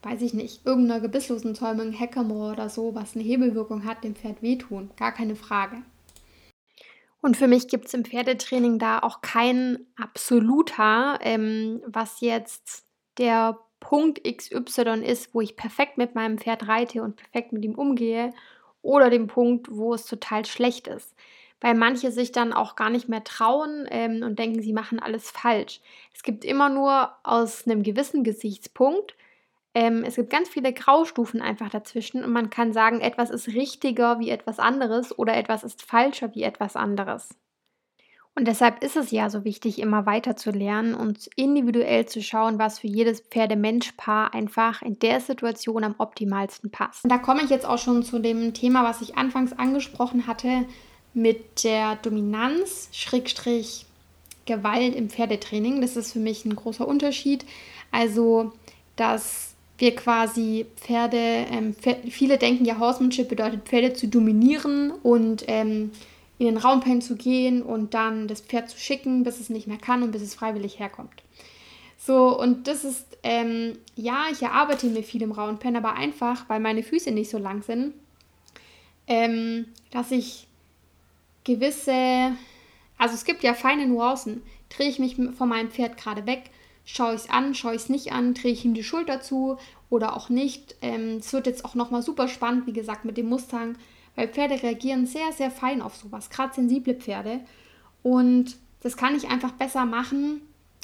weiß 0.03 0.21
ich 0.21 0.35
nicht, 0.35 0.63
irgendeiner 0.63 1.01
gebisslosen 1.01 1.55
Zäumung, 1.55 1.91
Hackamore 1.99 2.53
oder 2.53 2.69
so, 2.69 2.93
was 2.93 3.15
eine 3.15 3.23
Hebelwirkung 3.23 3.83
hat, 3.83 4.03
dem 4.03 4.13
Pferd 4.13 4.43
wehtun. 4.43 4.91
Gar 4.95 5.11
keine 5.11 5.35
Frage. 5.35 5.77
Und 7.25 7.35
für 7.35 7.47
mich 7.47 7.67
gibt 7.67 7.87
es 7.87 7.95
im 7.95 8.05
Pferdetraining 8.05 8.77
da 8.77 8.99
auch 8.99 9.21
kein 9.21 9.79
absoluter, 9.95 11.17
ähm, 11.21 11.81
was 11.87 12.21
jetzt 12.21 12.85
der 13.17 13.57
Punkt 13.79 14.23
XY 14.23 15.03
ist, 15.03 15.33
wo 15.33 15.41
ich 15.41 15.55
perfekt 15.55 15.97
mit 15.97 16.13
meinem 16.13 16.37
Pferd 16.37 16.67
reite 16.67 17.01
und 17.01 17.15
perfekt 17.15 17.51
mit 17.51 17.65
ihm 17.65 17.73
umgehe, 17.73 18.31
oder 18.83 19.09
dem 19.09 19.25
Punkt, 19.25 19.69
wo 19.71 19.95
es 19.95 20.05
total 20.05 20.45
schlecht 20.45 20.85
ist. 20.87 21.15
Weil 21.61 21.73
manche 21.73 22.11
sich 22.11 22.31
dann 22.31 22.53
auch 22.53 22.75
gar 22.75 22.91
nicht 22.91 23.09
mehr 23.09 23.23
trauen 23.23 23.87
ähm, 23.89 24.21
und 24.21 24.37
denken, 24.37 24.61
sie 24.61 24.73
machen 24.73 24.99
alles 24.99 25.31
falsch. 25.31 25.81
Es 26.13 26.21
gibt 26.21 26.45
immer 26.45 26.69
nur 26.69 27.09
aus 27.23 27.65
einem 27.65 27.81
gewissen 27.81 28.23
Gesichtspunkt 28.23 29.15
ähm, 29.75 30.05
es 30.05 30.15
gibt 30.15 30.29
ganz 30.29 30.47
viele 30.47 30.71
Graustufen 30.71 31.41
einfach 31.41 31.69
dazwischen 31.69 32.23
und 32.23 32.31
man 32.31 32.49
kann 32.49 32.71
sagen, 32.71 33.01
etwas 33.01 33.29
ist 33.29 33.49
richtiger 33.49 34.19
wie 34.19 34.29
etwas 34.29 34.57
anderes 34.57 35.17
oder 35.19 35.35
etwas 35.35 35.65
ist 35.65 35.83
falscher 35.83 36.33
wie 36.33 36.43
etwas 36.43 36.77
anderes. 36.77 37.35
Und 38.37 38.47
deshalb 38.47 38.83
ist 38.83 38.97
es 38.97 39.11
ja 39.11 39.29
so 39.29 39.45
wichtig, 39.45 39.79
immer 39.79 40.05
weiter 40.05 40.35
zu 40.35 40.51
lernen 40.51 40.93
und 40.93 41.29
individuell 41.35 42.05
zu 42.05 42.21
schauen, 42.21 42.57
was 42.59 42.79
für 42.79 42.87
jedes 42.87 43.21
Pferde-Mensch-Paar 43.21 44.33
einfach 44.33 44.81
in 44.81 44.99
der 44.99 45.21
Situation 45.21 45.83
am 45.85 45.95
optimalsten 45.97 46.69
passt. 46.69 47.03
Und 47.05 47.11
da 47.11 47.17
komme 47.17 47.43
ich 47.43 47.49
jetzt 47.49 47.65
auch 47.65 47.77
schon 47.77 48.03
zu 48.03 48.19
dem 48.19 48.53
Thema, 48.53 48.83
was 48.83 49.01
ich 49.01 49.17
anfangs 49.17 49.53
angesprochen 49.53 50.27
hatte, 50.27 50.65
mit 51.13 51.63
der 51.63 51.95
Dominanz, 51.97 52.89
Schrägstrich, 52.91 53.85
Gewalt 54.45 54.95
im 54.95 55.09
Pferdetraining. 55.09 55.81
Das 55.81 55.95
ist 55.95 56.13
für 56.13 56.19
mich 56.19 56.45
ein 56.45 56.55
großer 56.55 56.87
Unterschied. 56.87 57.45
Also, 57.91 58.51
dass 58.97 59.54
wir 59.77 59.95
quasi 59.95 60.65
Pferde, 60.77 61.17
ähm, 61.17 61.75
viele 62.09 62.37
denken 62.37 62.65
ja, 62.65 62.79
Horsemanship 62.79 63.27
bedeutet 63.27 63.67
Pferde 63.67 63.93
zu 63.93 64.07
dominieren 64.07 64.91
und 64.91 65.43
ähm, 65.47 65.91
in 66.37 66.47
den 66.47 66.57
Raumpen 66.57 67.01
zu 67.01 67.15
gehen 67.15 67.61
und 67.61 67.93
dann 67.93 68.27
das 68.27 68.41
Pferd 68.41 68.69
zu 68.69 68.77
schicken, 68.77 69.23
bis 69.23 69.39
es 69.39 69.49
nicht 69.49 69.67
mehr 69.67 69.77
kann 69.77 70.03
und 70.03 70.11
bis 70.11 70.21
es 70.21 70.35
freiwillig 70.35 70.79
herkommt. 70.79 71.23
So, 71.97 72.39
und 72.39 72.67
das 72.67 72.83
ist, 72.83 73.17
ähm, 73.23 73.77
ja, 73.95 74.25
ich 74.31 74.41
erarbeite 74.41 74.87
mir 74.87 75.03
viel 75.03 75.23
im 75.23 75.31
Raunpen, 75.31 75.75
aber 75.75 75.93
einfach, 75.93 76.47
weil 76.49 76.59
meine 76.59 76.83
Füße 76.83 77.11
nicht 77.11 77.29
so 77.29 77.37
lang 77.37 77.63
sind, 77.63 77.93
ähm, 79.07 79.67
dass 79.91 80.11
ich 80.11 80.47
gewisse, 81.43 82.33
also 82.97 83.15
es 83.15 83.25
gibt 83.25 83.43
ja 83.43 83.53
feine 83.53 83.87
Nuancen. 83.87 84.43
Drehe 84.69 84.89
ich 84.89 84.99
mich 84.99 85.15
von 85.15 85.49
meinem 85.49 85.71
Pferd 85.71 85.97
gerade 85.97 86.25
weg, 86.25 86.49
Schaue 86.85 87.15
ich 87.15 87.21
es 87.21 87.29
an, 87.29 87.55
schaue 87.55 87.75
ich 87.75 87.81
es 87.83 87.89
nicht 87.89 88.11
an, 88.11 88.35
drehe 88.35 88.51
ich 88.51 88.63
ihm 88.63 88.75
die 88.75 88.83
Schulter 88.83 89.19
zu 89.19 89.57
oder 89.89 90.15
auch 90.15 90.29
nicht. 90.29 90.75
Ähm, 90.81 91.17
es 91.17 91.33
wird 91.33 91.47
jetzt 91.47 91.65
auch 91.65 91.75
nochmal 91.75 92.03
super 92.03 92.27
spannend, 92.27 92.67
wie 92.67 92.73
gesagt, 92.73 93.05
mit 93.05 93.17
dem 93.17 93.27
Mustang, 93.27 93.75
weil 94.15 94.27
Pferde 94.27 94.61
reagieren 94.61 95.07
sehr, 95.07 95.31
sehr 95.31 95.51
fein 95.51 95.81
auf 95.81 95.95
sowas, 95.95 96.29
gerade 96.29 96.53
sensible 96.53 96.93
Pferde. 96.95 97.41
Und 98.03 98.57
das 98.81 98.97
kann 98.97 99.15
ich 99.15 99.29
einfach 99.29 99.51
besser 99.51 99.85
machen 99.85 100.41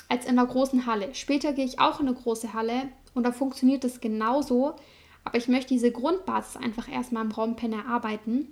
als 0.09 0.25
in 0.25 0.35
der 0.35 0.45
großen 0.45 0.87
Halle. 0.87 1.13
Später 1.13 1.53
gehe 1.53 1.65
ich 1.65 1.79
auch 1.79 1.99
in 1.99 2.07
eine 2.07 2.15
große 2.15 2.53
Halle 2.53 2.89
und 3.13 3.23
da 3.23 3.31
funktioniert 3.31 3.83
es 3.85 4.01
genauso. 4.01 4.75
Aber 5.23 5.37
ich 5.37 5.47
möchte 5.47 5.69
diese 5.69 5.91
Grundbasis 5.91 6.57
einfach 6.57 6.89
erstmal 6.89 7.23
im 7.23 7.31
Raumpen 7.31 7.73
erarbeiten, 7.73 8.47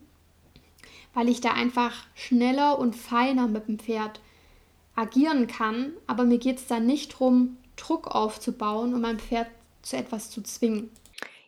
weil 1.15 1.29
ich 1.29 1.41
da 1.41 1.53
einfach 1.53 2.05
schneller 2.13 2.77
und 2.77 2.95
feiner 2.95 3.47
mit 3.47 3.67
dem 3.67 3.79
Pferd 3.79 4.21
agieren 4.95 5.47
kann, 5.47 5.93
aber 6.08 6.23
mir 6.23 6.38
geht 6.38 6.58
es 6.58 6.67
da 6.67 6.80
nicht 6.80 7.13
darum, 7.13 7.58
Druck 7.75 8.08
aufzubauen 8.08 8.93
und 8.93 9.02
mein 9.02 9.19
Pferd 9.19 9.47
zu 9.82 9.95
etwas 9.95 10.30
zu 10.30 10.41
zwingen. 10.41 10.89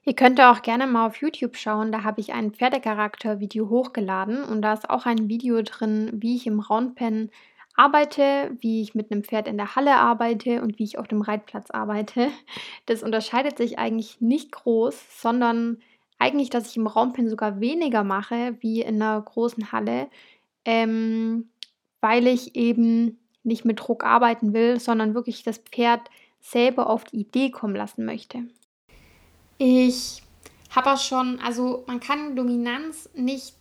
Ihr 0.03 0.13
könnt 0.13 0.41
auch 0.41 0.63
gerne 0.63 0.87
mal 0.87 1.05
auf 1.05 1.17
YouTube 1.17 1.57
schauen, 1.57 1.91
da 1.91 2.03
habe 2.03 2.21
ich 2.21 2.33
ein 2.33 2.51
Pferdecharakter-Video 2.51 3.69
hochgeladen 3.69 4.43
und 4.43 4.61
da 4.61 4.73
ist 4.73 4.89
auch 4.89 5.05
ein 5.05 5.29
Video 5.29 5.61
drin, 5.61 6.09
wie 6.13 6.35
ich 6.35 6.47
im 6.47 6.59
Roundpen 6.59 7.29
arbeite, 7.75 8.57
wie 8.59 8.81
ich 8.81 8.95
mit 8.95 9.11
einem 9.11 9.23
Pferd 9.23 9.47
in 9.47 9.57
der 9.57 9.75
Halle 9.75 9.95
arbeite 9.95 10.61
und 10.61 10.79
wie 10.79 10.83
ich 10.83 10.97
auf 10.97 11.07
dem 11.07 11.21
Reitplatz 11.21 11.69
arbeite. 11.71 12.29
Das 12.87 13.03
unterscheidet 13.03 13.57
sich 13.57 13.77
eigentlich 13.77 14.19
nicht 14.21 14.51
groß, 14.51 15.21
sondern 15.21 15.77
eigentlich, 16.17 16.49
dass 16.49 16.69
ich 16.69 16.77
im 16.77 16.87
Roundpen 16.87 17.29
sogar 17.29 17.59
weniger 17.59 18.03
mache 18.03 18.55
wie 18.59 18.81
in 18.81 19.01
einer 19.01 19.21
großen 19.21 19.71
Halle, 19.71 20.07
ähm, 20.65 21.49
weil 22.01 22.27
ich 22.27 22.55
eben 22.55 23.19
nicht 23.43 23.65
mit 23.65 23.79
Druck 23.79 24.03
arbeiten 24.03 24.53
will, 24.53 24.79
sondern 24.79 25.13
wirklich 25.13 25.43
das 25.43 25.57
Pferd 25.57 26.01
selber 26.39 26.89
auf 26.89 27.03
die 27.03 27.17
Idee 27.17 27.51
kommen 27.51 27.75
lassen 27.75 28.05
möchte. 28.05 28.43
Ich 29.57 30.23
habe 30.71 30.93
auch 30.93 30.99
schon, 30.99 31.39
also 31.39 31.83
man 31.87 31.99
kann 31.99 32.35
Dominanz 32.35 33.09
nicht, 33.13 33.53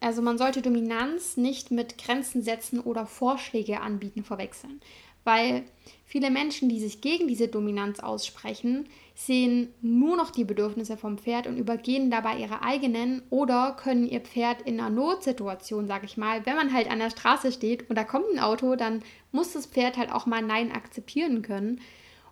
also 0.00 0.22
man 0.22 0.38
sollte 0.38 0.62
Dominanz 0.62 1.36
nicht 1.36 1.70
mit 1.70 1.98
Grenzen 1.98 2.42
setzen 2.42 2.80
oder 2.80 3.06
Vorschläge 3.06 3.80
anbieten 3.80 4.24
verwechseln, 4.24 4.80
weil 5.24 5.64
viele 6.04 6.30
Menschen, 6.30 6.68
die 6.68 6.80
sich 6.80 7.00
gegen 7.00 7.28
diese 7.28 7.48
Dominanz 7.48 8.00
aussprechen, 8.00 8.88
sehen 9.14 9.72
nur 9.80 10.16
noch 10.16 10.30
die 10.30 10.44
Bedürfnisse 10.44 10.96
vom 10.96 11.18
Pferd 11.18 11.46
und 11.46 11.56
übergehen 11.56 12.10
dabei 12.10 12.38
ihre 12.38 12.62
eigenen 12.62 13.22
oder 13.30 13.76
können 13.78 14.06
ihr 14.06 14.20
Pferd 14.20 14.62
in 14.62 14.80
einer 14.80 14.90
Notsituation, 14.90 15.86
sage 15.86 16.06
ich 16.06 16.16
mal, 16.16 16.44
wenn 16.46 16.56
man 16.56 16.72
halt 16.72 16.90
an 16.90 16.98
der 16.98 17.10
Straße 17.10 17.52
steht 17.52 17.88
und 17.88 17.96
da 17.96 18.04
kommt 18.04 18.26
ein 18.32 18.40
Auto, 18.40 18.76
dann 18.76 19.02
muss 19.30 19.52
das 19.52 19.66
Pferd 19.66 19.96
halt 19.96 20.10
auch 20.10 20.26
mal 20.26 20.42
Nein 20.42 20.72
akzeptieren 20.72 21.42
können 21.42 21.80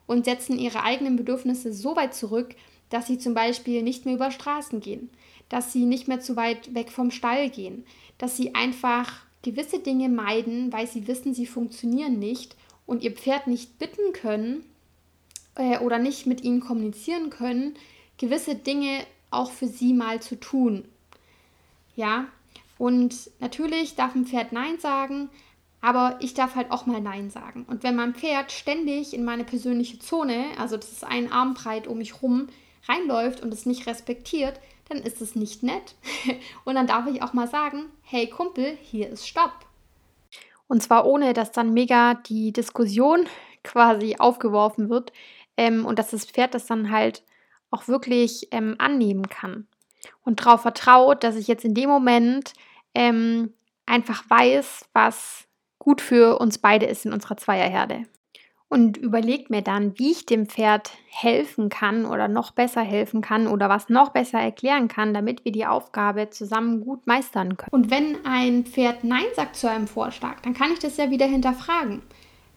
und 0.06 0.24
setzen 0.24 0.58
ihre 0.58 0.82
eigenen 0.82 1.16
Bedürfnisse 1.16 1.72
so 1.72 1.96
weit 1.96 2.14
zurück, 2.14 2.54
dass 2.88 3.06
sie 3.06 3.18
zum 3.18 3.34
Beispiel 3.34 3.82
nicht 3.82 4.04
mehr 4.04 4.14
über 4.14 4.30
Straßen 4.30 4.80
gehen, 4.80 5.10
dass 5.48 5.72
sie 5.72 5.84
nicht 5.84 6.08
mehr 6.08 6.20
zu 6.20 6.34
weit 6.36 6.74
weg 6.74 6.90
vom 6.90 7.10
Stall 7.10 7.48
gehen, 7.48 7.84
dass 8.18 8.36
sie 8.36 8.54
einfach 8.54 9.24
gewisse 9.42 9.78
Dinge 9.78 10.08
meiden, 10.08 10.72
weil 10.72 10.86
sie 10.86 11.06
wissen, 11.06 11.32
sie 11.32 11.46
funktionieren 11.46 12.18
nicht 12.18 12.56
und 12.90 13.04
ihr 13.04 13.12
Pferd 13.12 13.46
nicht 13.46 13.78
bitten 13.78 14.12
können, 14.12 14.64
äh, 15.54 15.78
oder 15.78 15.98
nicht 15.98 16.26
mit 16.26 16.42
ihnen 16.42 16.58
kommunizieren 16.58 17.30
können, 17.30 17.76
gewisse 18.18 18.56
Dinge 18.56 19.06
auch 19.30 19.52
für 19.52 19.68
sie 19.68 19.92
mal 19.92 20.20
zu 20.20 20.40
tun. 20.40 20.84
Ja, 21.94 22.26
und 22.78 23.30
natürlich 23.38 23.94
darf 23.94 24.16
ein 24.16 24.26
Pferd 24.26 24.50
Nein 24.50 24.80
sagen, 24.80 25.28
aber 25.80 26.16
ich 26.18 26.34
darf 26.34 26.56
halt 26.56 26.72
auch 26.72 26.86
mal 26.86 27.00
Nein 27.00 27.30
sagen. 27.30 27.64
Und 27.68 27.84
wenn 27.84 27.94
mein 27.94 28.16
Pferd 28.16 28.50
ständig 28.50 29.14
in 29.14 29.24
meine 29.24 29.44
persönliche 29.44 30.00
Zone, 30.00 30.46
also 30.58 30.76
das 30.76 30.90
ist 30.90 31.04
ein 31.04 31.30
Armbreit 31.30 31.86
um 31.86 31.98
mich 31.98 32.22
rum, 32.22 32.48
reinläuft 32.88 33.40
und 33.40 33.54
es 33.54 33.66
nicht 33.66 33.86
respektiert, 33.86 34.58
dann 34.88 34.98
ist 34.98 35.20
es 35.20 35.36
nicht 35.36 35.62
nett. 35.62 35.94
und 36.64 36.74
dann 36.74 36.88
darf 36.88 37.06
ich 37.06 37.22
auch 37.22 37.34
mal 37.34 37.46
sagen, 37.46 37.84
hey 38.02 38.26
Kumpel, 38.26 38.76
hier 38.82 39.10
ist 39.10 39.28
Stopp. 39.28 39.52
Und 40.70 40.84
zwar 40.84 41.04
ohne, 41.04 41.32
dass 41.32 41.50
dann 41.50 41.72
mega 41.72 42.14
die 42.14 42.52
Diskussion 42.52 43.26
quasi 43.64 44.14
aufgeworfen 44.20 44.88
wird, 44.88 45.12
ähm, 45.56 45.84
und 45.84 45.98
dass 45.98 46.12
das 46.12 46.26
Pferd 46.26 46.54
das 46.54 46.66
dann 46.66 46.92
halt 46.92 47.24
auch 47.72 47.88
wirklich 47.88 48.46
ähm, 48.52 48.76
annehmen 48.78 49.28
kann 49.28 49.66
und 50.24 50.40
darauf 50.40 50.62
vertraut, 50.62 51.24
dass 51.24 51.34
ich 51.34 51.48
jetzt 51.48 51.64
in 51.64 51.74
dem 51.74 51.90
Moment 51.90 52.52
ähm, 52.94 53.52
einfach 53.84 54.22
weiß, 54.30 54.88
was 54.92 55.48
gut 55.80 56.00
für 56.00 56.38
uns 56.38 56.58
beide 56.58 56.86
ist 56.86 57.04
in 57.04 57.12
unserer 57.12 57.36
Zweierherde. 57.36 58.04
Und 58.70 58.96
überlegt 58.96 59.50
mir 59.50 59.62
dann, 59.62 59.98
wie 59.98 60.12
ich 60.12 60.26
dem 60.26 60.46
Pferd 60.46 60.92
helfen 61.08 61.70
kann 61.70 62.06
oder 62.06 62.28
noch 62.28 62.52
besser 62.52 62.82
helfen 62.82 63.20
kann 63.20 63.48
oder 63.48 63.68
was 63.68 63.88
noch 63.88 64.10
besser 64.10 64.38
erklären 64.38 64.86
kann, 64.86 65.12
damit 65.12 65.44
wir 65.44 65.50
die 65.50 65.66
Aufgabe 65.66 66.30
zusammen 66.30 66.80
gut 66.80 67.04
meistern 67.04 67.56
können. 67.56 67.72
Und 67.72 67.90
wenn 67.90 68.24
ein 68.24 68.64
Pferd 68.64 69.02
Nein 69.02 69.24
sagt 69.34 69.56
zu 69.56 69.68
einem 69.68 69.88
Vorschlag, 69.88 70.40
dann 70.42 70.54
kann 70.54 70.70
ich 70.72 70.78
das 70.78 70.96
ja 70.98 71.10
wieder 71.10 71.26
hinterfragen. 71.26 72.00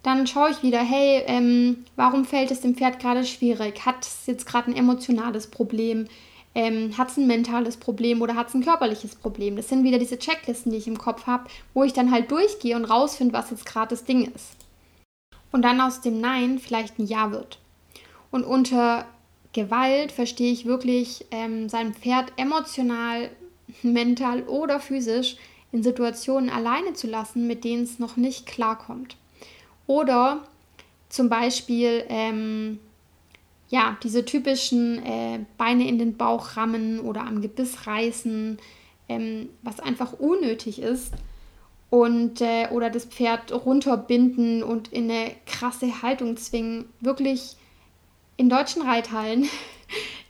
Dann 0.04 0.28
schaue 0.28 0.52
ich 0.52 0.62
wieder, 0.62 0.80
hey, 0.80 1.24
ähm, 1.26 1.86
warum 1.96 2.26
fällt 2.26 2.52
es 2.52 2.62
dem 2.62 2.76
Pferd 2.76 3.00
gerade 3.00 3.24
schwierig? 3.24 3.84
Hat 3.86 4.06
es 4.06 4.28
jetzt 4.28 4.46
gerade 4.46 4.70
ein 4.70 4.78
emotionales 4.78 5.48
Problem? 5.48 6.06
Ähm, 6.54 6.96
hat 6.96 7.10
es 7.10 7.18
ein 7.18 7.26
mentales 7.26 7.78
Problem 7.78 8.22
oder 8.22 8.36
hat 8.36 8.50
es 8.50 8.54
ein 8.54 8.64
körperliches 8.64 9.16
Problem? 9.16 9.56
Das 9.56 9.70
sind 9.70 9.84
wieder 9.84 9.98
diese 9.98 10.20
Checklisten, 10.20 10.72
die 10.72 10.78
ich 10.78 10.88
im 10.88 11.00
Kopf 11.00 11.26
habe, 11.26 11.46
wo 11.74 11.84
ich 11.84 11.94
dann 11.94 12.12
halt 12.12 12.30
durchgehe 12.30 12.76
und 12.76 12.86
rausfinde, 12.86 13.34
was 13.34 13.50
jetzt 13.50 13.66
gerade 13.66 13.90
das 13.90 14.04
Ding 14.04 14.32
ist. 14.36 14.58
Und 15.54 15.62
dann 15.62 15.80
aus 15.80 16.02
dem 16.02 16.20
Nein 16.20 16.60
vielleicht 16.60 17.00
ein 17.00 17.06
Ja 17.06 17.32
wird. 17.32 17.60
Und 18.32 18.44
unter 18.44 19.06
Gewalt 19.54 20.12
verstehe 20.12 20.52
ich 20.52 20.66
wirklich, 20.66 21.26
ähm, 21.32 21.70
sein 21.70 21.94
Pferd 21.94 22.34
emotional, 22.36 23.30
mental 23.84 24.44
oder 24.44 24.80
physisch 24.80 25.38
in 25.72 25.84
Situationen 25.84 26.50
alleine 26.50 26.94
zu 26.94 27.08
lassen, 27.08 27.48
mit 27.48 27.64
denen 27.64 27.84
es 27.84 28.00
noch 28.00 28.18
nicht 28.18 28.46
klarkommt. 28.46 29.16
Oder 29.88 30.44
zum 31.10 31.30
Beispiel, 31.30 32.04
ähm, 32.10 32.80
ja, 33.70 33.98
diese 34.04 34.26
typischen 34.26 35.04
äh, 35.04 35.40
Beine 35.58 35.88
in 35.88 36.00
den 36.00 36.18
Bauch 36.18 36.58
rammen 36.58 37.00
oder 37.00 37.22
am 37.22 37.42
Gebiss 37.42 37.86
reißen, 37.86 38.58
ähm, 39.08 39.50
was 39.62 39.80
einfach 39.80 40.14
unnötig 40.14 40.82
ist. 40.82 41.14
Und, 41.94 42.42
äh, 42.42 42.70
oder 42.72 42.90
das 42.90 43.06
Pferd 43.06 43.52
runterbinden 43.52 44.64
und 44.64 44.92
in 44.92 45.12
eine 45.12 45.32
krasse 45.46 46.02
Haltung 46.02 46.38
zwingen. 46.38 46.86
Wirklich 47.02 47.56
in 48.38 48.50
deutschen 48.50 48.82
Reithallen. 48.82 49.48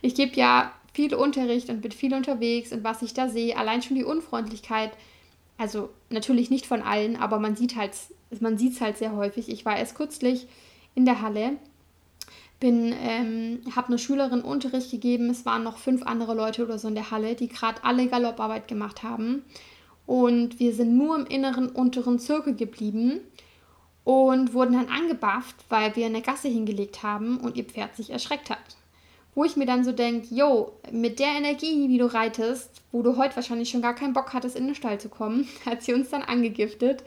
Ich 0.02 0.14
gebe 0.14 0.36
ja 0.36 0.70
viel 0.92 1.14
Unterricht 1.14 1.70
und 1.70 1.80
bin 1.80 1.90
viel 1.90 2.12
unterwegs 2.12 2.72
und 2.72 2.84
was 2.84 3.00
ich 3.00 3.14
da 3.14 3.30
sehe, 3.30 3.56
allein 3.56 3.80
schon 3.80 3.96
die 3.96 4.04
Unfreundlichkeit. 4.04 4.90
Also 5.56 5.88
natürlich 6.10 6.50
nicht 6.50 6.66
von 6.66 6.82
allen, 6.82 7.16
aber 7.16 7.38
man 7.38 7.56
sieht 7.56 7.74
halt 7.74 7.92
man 8.40 8.58
sieht 8.58 8.74
es 8.74 8.80
halt 8.80 8.98
sehr 8.98 9.16
häufig. 9.16 9.48
Ich 9.48 9.64
war 9.64 9.78
erst 9.78 9.94
kürzlich 9.94 10.46
in 10.94 11.04
der 11.04 11.22
Halle, 11.22 11.56
bin, 12.60 12.94
ähm, 13.02 13.60
habe 13.74 13.88
einer 13.88 13.98
Schülerin 13.98 14.42
Unterricht 14.42 14.90
gegeben. 14.90 15.30
Es 15.30 15.44
waren 15.44 15.64
noch 15.64 15.78
fünf 15.78 16.02
andere 16.02 16.34
Leute 16.34 16.64
oder 16.64 16.78
so 16.78 16.88
in 16.88 16.94
der 16.94 17.10
Halle, 17.10 17.34
die 17.34 17.48
gerade 17.48 17.82
alle 17.82 18.06
Galopparbeit 18.06 18.68
gemacht 18.68 19.02
haben. 19.02 19.44
Und 20.06 20.60
wir 20.60 20.74
sind 20.74 20.96
nur 20.96 21.16
im 21.16 21.26
inneren 21.26 21.68
unteren 21.68 22.18
Zirkel 22.18 22.54
geblieben 22.54 23.20
und 24.04 24.52
wurden 24.52 24.74
dann 24.74 24.88
angebafft, 24.88 25.56
weil 25.68 25.96
wir 25.96 26.06
eine 26.06 26.20
Gasse 26.20 26.48
hingelegt 26.48 27.02
haben 27.02 27.38
und 27.38 27.56
ihr 27.56 27.64
Pferd 27.64 27.96
sich 27.96 28.10
erschreckt 28.10 28.50
hat. 28.50 28.76
Wo 29.34 29.44
ich 29.44 29.56
mir 29.56 29.66
dann 29.66 29.82
so 29.82 29.92
denke, 29.92 30.32
yo, 30.32 30.72
mit 30.92 31.18
der 31.18 31.32
Energie, 31.36 31.88
wie 31.88 31.98
du 31.98 32.12
reitest, 32.12 32.70
wo 32.92 33.02
du 33.02 33.16
heute 33.16 33.34
wahrscheinlich 33.36 33.70
schon 33.70 33.82
gar 33.82 33.94
keinen 33.94 34.12
Bock 34.12 34.32
hattest, 34.32 34.56
in 34.56 34.66
den 34.66 34.74
Stall 34.74 35.00
zu 35.00 35.08
kommen, 35.08 35.48
hat 35.66 35.82
sie 35.82 35.94
uns 35.94 36.10
dann 36.10 36.22
angegiftet 36.22 37.02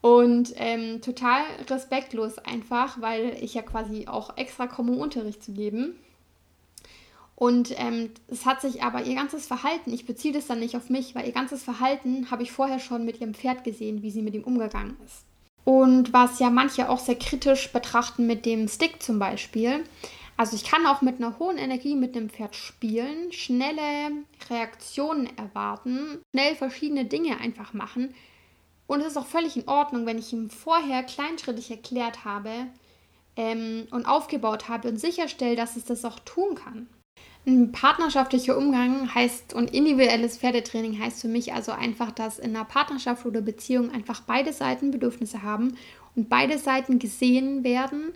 und 0.00 0.52
ähm, 0.56 1.00
total 1.00 1.42
respektlos 1.68 2.38
einfach, 2.38 3.00
weil 3.00 3.36
ich 3.40 3.54
ja 3.54 3.62
quasi 3.62 4.06
auch 4.06 4.36
extra 4.36 4.66
komme, 4.66 4.92
um 4.92 4.98
Unterricht 4.98 5.42
zu 5.42 5.52
geben. 5.52 5.96
Und 7.38 7.72
ähm, 7.78 8.10
es 8.26 8.46
hat 8.46 8.60
sich 8.60 8.82
aber 8.82 9.04
ihr 9.04 9.14
ganzes 9.14 9.46
Verhalten, 9.46 9.92
ich 9.92 10.06
beziehe 10.06 10.34
das 10.34 10.48
dann 10.48 10.58
nicht 10.58 10.76
auf 10.76 10.90
mich, 10.90 11.14
weil 11.14 11.24
ihr 11.24 11.32
ganzes 11.32 11.62
Verhalten 11.62 12.32
habe 12.32 12.42
ich 12.42 12.50
vorher 12.50 12.80
schon 12.80 13.04
mit 13.04 13.20
ihrem 13.20 13.32
Pferd 13.32 13.62
gesehen, 13.62 14.02
wie 14.02 14.10
sie 14.10 14.22
mit 14.22 14.34
ihm 14.34 14.42
umgegangen 14.42 14.96
ist. 15.06 15.24
Und 15.64 16.12
was 16.12 16.40
ja 16.40 16.50
manche 16.50 16.88
auch 16.88 16.98
sehr 16.98 17.14
kritisch 17.14 17.72
betrachten 17.72 18.26
mit 18.26 18.44
dem 18.44 18.66
Stick 18.66 19.02
zum 19.02 19.20
Beispiel. 19.20 19.84
Also 20.36 20.56
ich 20.56 20.64
kann 20.64 20.84
auch 20.86 21.00
mit 21.00 21.18
einer 21.18 21.38
hohen 21.38 21.58
Energie 21.58 21.94
mit 21.94 22.16
einem 22.16 22.28
Pferd 22.28 22.56
spielen, 22.56 23.30
schnelle 23.30 24.10
Reaktionen 24.50 25.28
erwarten, 25.36 26.18
schnell 26.34 26.56
verschiedene 26.56 27.04
Dinge 27.04 27.38
einfach 27.38 27.72
machen, 27.72 28.14
und 28.88 29.02
es 29.02 29.08
ist 29.08 29.16
auch 29.18 29.26
völlig 29.26 29.56
in 29.56 29.68
Ordnung, 29.68 30.06
wenn 30.06 30.18
ich 30.18 30.32
ihm 30.32 30.48
vorher 30.50 31.02
kleinschrittig 31.04 31.70
erklärt 31.70 32.24
habe 32.24 32.50
ähm, 33.36 33.86
und 33.90 34.06
aufgebaut 34.06 34.68
habe 34.68 34.88
und 34.88 34.96
sicherstelle, 34.96 35.56
dass 35.56 35.76
es 35.76 35.84
das 35.84 36.06
auch 36.06 36.18
tun 36.20 36.54
kann. 36.54 36.88
Ein 37.48 37.72
partnerschaftlicher 37.72 38.58
Umgang 38.58 39.14
heißt 39.14 39.54
und 39.54 39.72
individuelles 39.72 40.36
Pferdetraining 40.36 40.98
heißt 40.98 41.22
für 41.22 41.28
mich 41.28 41.54
also 41.54 41.72
einfach, 41.72 42.10
dass 42.10 42.38
in 42.38 42.54
einer 42.54 42.66
Partnerschaft 42.66 43.24
oder 43.24 43.40
Beziehung 43.40 43.90
einfach 43.90 44.20
beide 44.20 44.52
Seiten 44.52 44.90
Bedürfnisse 44.90 45.42
haben 45.42 45.78
und 46.14 46.28
beide 46.28 46.58
Seiten 46.58 46.98
gesehen 46.98 47.64
werden 47.64 48.12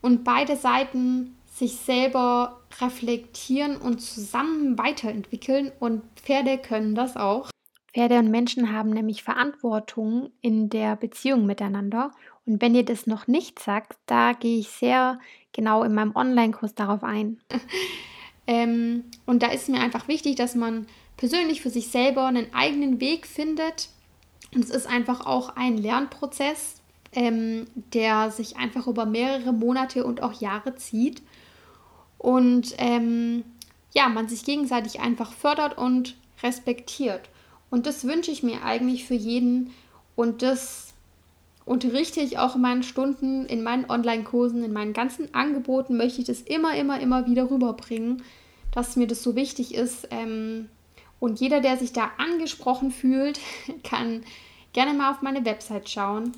und 0.00 0.24
beide 0.24 0.56
Seiten 0.56 1.36
sich 1.52 1.76
selber 1.76 2.62
reflektieren 2.80 3.76
und 3.76 4.00
zusammen 4.00 4.78
weiterentwickeln 4.78 5.72
und 5.78 6.00
Pferde 6.16 6.56
können 6.56 6.94
das 6.94 7.18
auch. 7.18 7.50
Pferde 7.92 8.18
und 8.18 8.30
Menschen 8.30 8.72
haben 8.72 8.88
nämlich 8.88 9.22
Verantwortung 9.22 10.30
in 10.40 10.70
der 10.70 10.96
Beziehung 10.96 11.44
miteinander. 11.44 12.12
Und 12.46 12.62
wenn 12.62 12.74
ihr 12.74 12.86
das 12.86 13.06
noch 13.06 13.26
nicht 13.26 13.58
sagt, 13.58 13.98
da 14.06 14.32
gehe 14.32 14.58
ich 14.58 14.70
sehr 14.70 15.20
genau 15.52 15.82
in 15.82 15.92
meinem 15.92 16.16
Online-Kurs 16.16 16.74
darauf 16.74 17.04
ein. 17.04 17.42
ähm, 18.50 19.04
und 19.26 19.44
da 19.44 19.52
ist 19.52 19.68
mir 19.68 19.78
einfach 19.78 20.08
wichtig, 20.08 20.34
dass 20.34 20.56
man 20.56 20.88
persönlich 21.16 21.60
für 21.60 21.70
sich 21.70 21.86
selber 21.86 22.26
einen 22.26 22.52
eigenen 22.52 23.00
Weg 23.00 23.28
findet. 23.28 23.90
Und 24.52 24.64
es 24.64 24.70
ist 24.70 24.88
einfach 24.88 25.24
auch 25.24 25.54
ein 25.54 25.78
Lernprozess, 25.78 26.80
ähm, 27.12 27.68
der 27.94 28.32
sich 28.32 28.56
einfach 28.56 28.88
über 28.88 29.06
mehrere 29.06 29.52
Monate 29.52 30.04
und 30.04 30.24
auch 30.24 30.40
Jahre 30.40 30.74
zieht. 30.74 31.22
Und 32.18 32.74
ähm, 32.78 33.44
ja, 33.92 34.08
man 34.08 34.28
sich 34.28 34.44
gegenseitig 34.44 34.98
einfach 34.98 35.30
fördert 35.30 35.78
und 35.78 36.16
respektiert. 36.42 37.28
Und 37.70 37.86
das 37.86 38.04
wünsche 38.04 38.32
ich 38.32 38.42
mir 38.42 38.64
eigentlich 38.64 39.04
für 39.04 39.14
jeden. 39.14 39.70
Und 40.16 40.42
das 40.42 40.92
unterrichte 41.64 42.20
ich 42.20 42.38
auch 42.38 42.56
in 42.56 42.62
meinen 42.62 42.82
Stunden, 42.82 43.46
in 43.46 43.62
meinen 43.62 43.88
Online-Kursen, 43.88 44.64
in 44.64 44.72
meinen 44.72 44.92
ganzen 44.92 45.32
Angeboten 45.36 45.96
möchte 45.96 46.20
ich 46.20 46.26
das 46.26 46.40
immer, 46.40 46.74
immer, 46.74 46.98
immer 46.98 47.26
wieder 47.26 47.48
rüberbringen, 47.48 48.24
dass 48.72 48.96
mir 48.96 49.06
das 49.06 49.22
so 49.22 49.36
wichtig 49.36 49.74
ist. 49.74 50.08
Ähm, 50.10 50.68
und 51.18 51.40
jeder, 51.40 51.60
der 51.60 51.76
sich 51.76 51.92
da 51.92 52.10
angesprochen 52.18 52.90
fühlt, 52.90 53.40
kann 53.82 54.22
gerne 54.72 54.94
mal 54.94 55.10
auf 55.10 55.22
meine 55.22 55.44
Website 55.44 55.88
schauen. 55.88 56.32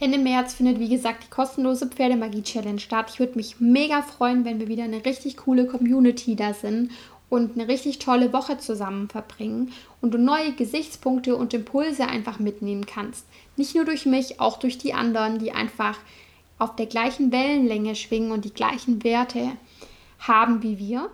Ende 0.00 0.18
März 0.18 0.54
findet, 0.54 0.78
wie 0.78 0.88
gesagt, 0.88 1.24
die 1.24 1.30
kostenlose 1.30 1.88
Pferdemagie-Challenge 1.88 2.78
statt. 2.78 3.10
Ich 3.12 3.18
würde 3.18 3.34
mich 3.34 3.58
mega 3.58 4.02
freuen, 4.02 4.44
wenn 4.44 4.60
wir 4.60 4.68
wieder 4.68 4.84
eine 4.84 5.04
richtig 5.04 5.36
coole 5.38 5.66
Community 5.66 6.36
da 6.36 6.54
sind 6.54 6.92
und 7.30 7.58
eine 7.58 7.68
richtig 7.68 7.98
tolle 7.98 8.32
Woche 8.32 8.58
zusammen 8.58 9.08
verbringen 9.08 9.72
und 10.00 10.14
du 10.14 10.18
neue 10.18 10.52
Gesichtspunkte 10.52 11.36
und 11.36 11.52
Impulse 11.52 12.06
einfach 12.06 12.38
mitnehmen 12.38 12.86
kannst. 12.86 13.26
Nicht 13.56 13.74
nur 13.74 13.84
durch 13.84 14.06
mich, 14.06 14.40
auch 14.40 14.58
durch 14.58 14.78
die 14.78 14.94
anderen, 14.94 15.38
die 15.40 15.50
einfach 15.50 15.98
auf 16.58 16.76
der 16.76 16.86
gleichen 16.86 17.32
Wellenlänge 17.32 17.96
schwingen 17.96 18.30
und 18.30 18.44
die 18.44 18.54
gleichen 18.54 19.02
Werte 19.02 19.52
haben 20.20 20.62
wie 20.62 20.78
wir. 20.78 21.10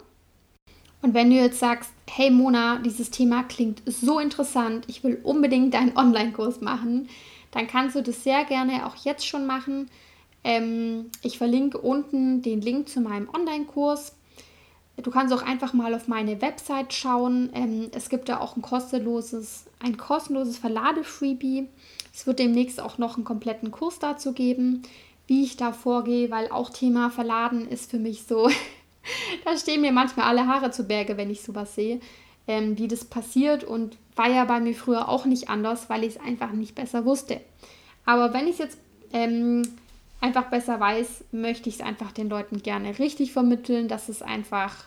Und 1.05 1.12
wenn 1.12 1.29
du 1.29 1.37
jetzt 1.37 1.59
sagst, 1.59 1.93
hey 2.09 2.31
Mona, 2.31 2.79
dieses 2.79 3.11
Thema 3.11 3.43
klingt 3.43 3.83
so 3.85 4.19
interessant, 4.19 4.87
ich 4.88 5.05
will 5.05 5.21
unbedingt 5.23 5.75
deinen 5.75 5.95
Online-Kurs 5.99 6.62
machen, 6.62 7.11
dann 7.51 7.67
kannst 7.67 7.95
du 7.95 8.03
das 8.03 8.25
sehr 8.25 8.45
gerne 8.47 8.87
auch 8.87 8.97
jetzt 9.05 9.27
schon 9.27 9.45
machen. 9.45 9.90
Ähm, 10.45 11.11
ich 11.21 11.37
verlinke 11.37 11.77
unten 11.77 12.40
den 12.40 12.62
Link 12.62 12.88
zu 12.88 13.03
meinem 13.03 13.29
Online-Kurs. 13.29 14.14
Du 14.97 15.11
kannst 15.11 15.35
auch 15.35 15.43
einfach 15.43 15.75
mal 15.75 15.95
auf 15.95 16.09
meine 16.09 16.40
Website 16.40 16.95
schauen. 16.95 17.51
Ähm, 17.53 17.90
es 17.95 18.09
gibt 18.09 18.31
da 18.31 18.40
auch 18.40 18.57
ein 18.57 18.62
kostenloses, 18.62 19.67
ein 19.81 19.99
kostenloses 19.99 20.57
Verlade-Freebie. 20.57 21.69
Es 22.14 22.27
wird 22.27 22.38
demnächst 22.38 22.81
auch 22.81 22.97
noch 22.97 23.17
einen 23.17 23.25
kompletten 23.27 23.71
Kurs 23.71 23.99
dazu 23.99 24.33
geben, 24.33 24.81
wie 25.27 25.45
ich 25.45 25.59
da 25.59 25.75
vorgehe, 25.75 26.31
weil 26.31 26.51
auch 26.51 26.71
Thema 26.71 27.11
Verladen 27.11 27.69
ist 27.69 27.90
für 27.90 27.99
mich 27.99 28.23
so, 28.23 28.49
da 29.45 29.57
stehen 29.57 29.81
mir 29.81 29.93
manchmal 29.93 30.27
alle 30.27 30.47
Haare 30.47 30.71
zu 30.71 30.85
Berge, 30.85 31.17
wenn 31.17 31.31
ich 31.31 31.43
sowas 31.43 31.75
sehe 31.75 32.01
ähm, 32.47 32.79
wie 32.79 32.88
das 32.88 33.05
passiert 33.05 33.64
und 33.64 33.97
war 34.17 34.29
ja 34.29 34.45
bei 34.45 34.61
mir 34.61 34.75
früher 34.75 35.09
auch 35.09 35.25
nicht 35.25 35.49
anders, 35.49 35.88
weil 35.88 36.05
ich 36.05 36.17
es 36.17 36.21
einfach 36.21 36.53
nicht 36.53 36.75
besser 36.75 37.05
wusste. 37.05 37.40
Aber 38.05 38.35
wenn 38.35 38.47
ich 38.47 38.55
es 38.55 38.59
jetzt 38.59 38.79
ähm, 39.12 39.62
einfach 40.21 40.51
besser 40.51 40.79
weiß, 40.79 41.25
möchte 41.33 41.69
ich 41.69 41.77
es 41.77 41.81
einfach 41.81 42.12
den 42.12 42.29
Leuten 42.29 42.62
gerne 42.62 42.99
richtig 42.99 43.33
vermitteln, 43.33 43.88
dass 43.88 44.09
es 44.09 44.23
einfach 44.23 44.85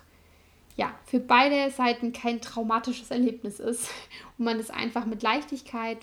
ja, 0.76 0.94
für 1.06 1.20
beide 1.20 1.72
Seiten 1.72 2.14
kein 2.14 2.40
traumatisches 2.40 3.10
Erlebnis 3.10 3.60
ist 3.60 3.90
und 4.38 4.46
man 4.46 4.60
es 4.60 4.70
einfach 4.70 5.06
mit 5.06 5.24
Leichtigkeit 5.24 5.98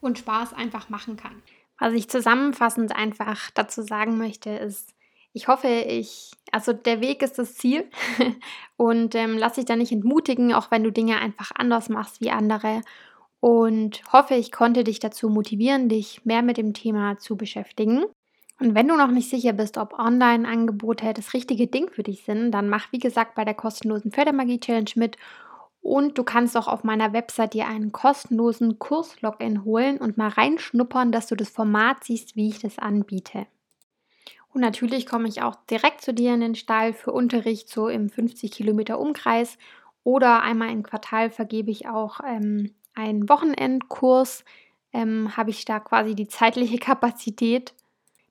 und 0.00 0.18
Spaß 0.18 0.54
einfach 0.54 0.88
machen 0.88 1.16
kann. 1.16 1.42
Was 1.78 1.92
ich 1.92 2.08
zusammenfassend 2.08 2.96
einfach 2.96 3.50
dazu 3.52 3.82
sagen 3.82 4.16
möchte, 4.16 4.50
ist, 4.50 4.94
ich 5.32 5.48
hoffe, 5.48 5.68
ich, 5.68 6.32
also 6.52 6.72
der 6.72 7.00
Weg 7.00 7.22
ist 7.22 7.38
das 7.38 7.54
Ziel 7.54 7.88
und 8.76 9.14
ähm, 9.14 9.36
lass 9.38 9.54
dich 9.54 9.64
da 9.64 9.76
nicht 9.76 9.92
entmutigen, 9.92 10.52
auch 10.54 10.70
wenn 10.70 10.84
du 10.84 10.90
Dinge 10.90 11.18
einfach 11.18 11.50
anders 11.54 11.88
machst 11.88 12.20
wie 12.20 12.30
andere. 12.30 12.82
Und 13.40 14.02
hoffe, 14.12 14.34
ich 14.34 14.50
konnte 14.50 14.82
dich 14.82 14.98
dazu 14.98 15.28
motivieren, 15.28 15.88
dich 15.88 16.24
mehr 16.24 16.42
mit 16.42 16.56
dem 16.56 16.74
Thema 16.74 17.18
zu 17.18 17.36
beschäftigen. 17.36 18.04
Und 18.60 18.74
wenn 18.74 18.88
du 18.88 18.96
noch 18.96 19.12
nicht 19.12 19.30
sicher 19.30 19.52
bist, 19.52 19.78
ob 19.78 19.96
Online-Angebote 19.96 21.12
das 21.12 21.32
richtige 21.32 21.68
Ding 21.68 21.90
für 21.90 22.02
dich 22.02 22.24
sind, 22.24 22.50
dann 22.50 22.68
mach 22.68 22.90
wie 22.90 22.98
gesagt 22.98 23.36
bei 23.36 23.44
der 23.44 23.54
kostenlosen 23.54 24.10
Pferdemagie-Challenge 24.10 24.90
mit. 24.96 25.16
Und 25.80 26.18
du 26.18 26.24
kannst 26.24 26.56
auch 26.56 26.66
auf 26.66 26.82
meiner 26.82 27.12
Website 27.12 27.54
dir 27.54 27.68
einen 27.68 27.92
kostenlosen 27.92 28.80
Kurs-Login 28.80 29.64
holen 29.64 29.98
und 29.98 30.18
mal 30.18 30.28
reinschnuppern, 30.28 31.12
dass 31.12 31.28
du 31.28 31.36
das 31.36 31.50
Format 31.50 32.02
siehst, 32.02 32.34
wie 32.34 32.48
ich 32.48 32.58
das 32.58 32.80
anbiete. 32.80 33.46
Und 34.58 34.62
natürlich 34.62 35.06
komme 35.06 35.28
ich 35.28 35.40
auch 35.40 35.54
direkt 35.70 36.00
zu 36.00 36.12
dir 36.12 36.34
in 36.34 36.40
den 36.40 36.56
Stall 36.56 36.92
für 36.92 37.12
Unterricht, 37.12 37.68
so 37.68 37.86
im 37.86 38.10
50 38.10 38.50
Kilometer 38.50 38.98
Umkreis. 38.98 39.56
Oder 40.02 40.42
einmal 40.42 40.72
im 40.72 40.82
Quartal 40.82 41.30
vergebe 41.30 41.70
ich 41.70 41.86
auch 41.86 42.18
ähm, 42.26 42.74
einen 42.92 43.28
Wochenendkurs. 43.28 44.44
Ähm, 44.92 45.36
Habe 45.36 45.50
ich 45.50 45.64
da 45.64 45.78
quasi 45.78 46.16
die 46.16 46.26
zeitliche 46.26 46.78
Kapazität. 46.80 47.72